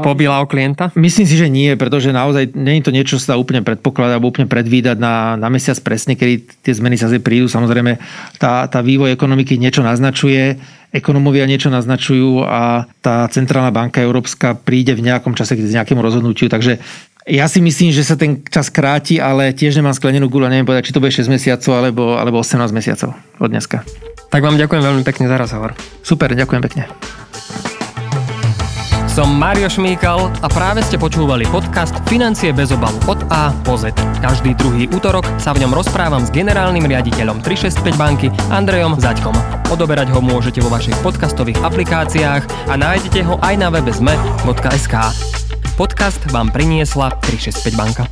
pobila 0.00 0.40
o 0.40 0.48
klienta? 0.48 0.88
Myslím 0.96 1.28
si, 1.28 1.36
že 1.36 1.52
nie, 1.52 1.76
pretože 1.76 2.08
naozaj 2.14 2.56
nie 2.56 2.80
je 2.80 2.84
to 2.88 2.94
niečo, 2.94 3.20
čo 3.20 3.20
sa 3.20 3.36
úplne 3.36 3.60
predpokladá 3.60 4.16
alebo 4.16 4.32
úplne 4.32 4.48
predvídať 4.48 4.96
na, 4.96 5.36
na 5.36 5.52
mesiac 5.52 5.76
presne, 5.84 6.16
kedy 6.16 6.64
tie 6.64 6.72
zmeny 6.72 6.96
sa 6.96 7.12
prídu. 7.20 7.50
Samozrejme, 7.50 8.00
tá, 8.40 8.64
tá 8.72 8.80
vývoj 8.80 9.12
ekonomiky 9.12 9.60
niečo 9.60 9.84
naznačuje, 9.84 10.56
ekonomovia 10.92 11.44
niečo 11.44 11.68
naznačujú 11.68 12.44
a 12.44 12.88
tá 13.04 13.28
centrálna 13.28 13.72
banka 13.72 14.00
európska 14.00 14.56
príde 14.56 14.96
v 14.96 15.04
nejakom 15.04 15.36
čase 15.36 15.56
k 15.56 15.64
nejakému 15.64 16.00
rozhodnutiu. 16.00 16.48
Takže 16.48 16.80
Ja 17.22 17.46
si 17.46 17.62
myslím, 17.62 17.94
že 17.94 18.02
sa 18.02 18.18
ten 18.18 18.42
čas 18.42 18.66
kráti, 18.66 19.22
ale 19.22 19.54
tiež 19.54 19.78
nemám 19.78 19.94
sklenenú 19.94 20.26
gulu, 20.26 20.50
neviem 20.50 20.66
povedať, 20.66 20.90
či 20.90 20.94
to 20.94 20.98
bude 20.98 21.14
6 21.14 21.30
mesiacov 21.30 21.72
alebo, 21.78 22.18
alebo 22.18 22.42
18 22.42 22.74
mesiacov 22.74 23.14
od 23.38 23.46
dneska. 23.46 23.86
Tak 24.26 24.42
vám 24.42 24.58
ďakujem 24.58 24.82
veľmi 24.82 25.04
pekne 25.06 25.30
za 25.30 25.38
rozhovor. 25.38 25.70
Super, 26.02 26.34
ďakujem 26.34 26.62
pekne. 26.66 26.90
Som 29.12 29.36
Mário 29.36 29.68
Šmíkal 29.68 30.32
a 30.40 30.48
práve 30.48 30.80
ste 30.88 30.96
počúvali 30.96 31.44
podcast 31.52 31.92
Financie 32.08 32.48
bez 32.48 32.72
obalu 32.72 32.96
od 33.04 33.20
A 33.28 33.52
po 33.60 33.76
Z. 33.76 33.92
Každý 34.24 34.56
druhý 34.56 34.88
útorok 34.88 35.28
sa 35.36 35.52
v 35.52 35.60
ňom 35.60 35.76
rozprávam 35.76 36.24
s 36.24 36.32
generálnym 36.32 36.88
riaditeľom 36.88 37.44
365 37.44 37.92
banky 38.00 38.32
Andrejom 38.48 38.96
Zaďkom. 38.96 39.36
Odoberať 39.68 40.08
ho 40.16 40.24
môžete 40.24 40.64
vo 40.64 40.72
vašich 40.72 40.96
podcastových 41.04 41.60
aplikáciách 41.60 42.72
a 42.72 42.74
nájdete 42.80 43.20
ho 43.28 43.36
aj 43.44 43.54
na 43.60 43.68
webe 43.68 43.92
zme.sk. 43.92 44.96
Podcast 45.76 46.24
vám 46.32 46.48
priniesla 46.48 47.12
365 47.20 47.76
banka. 47.76 48.08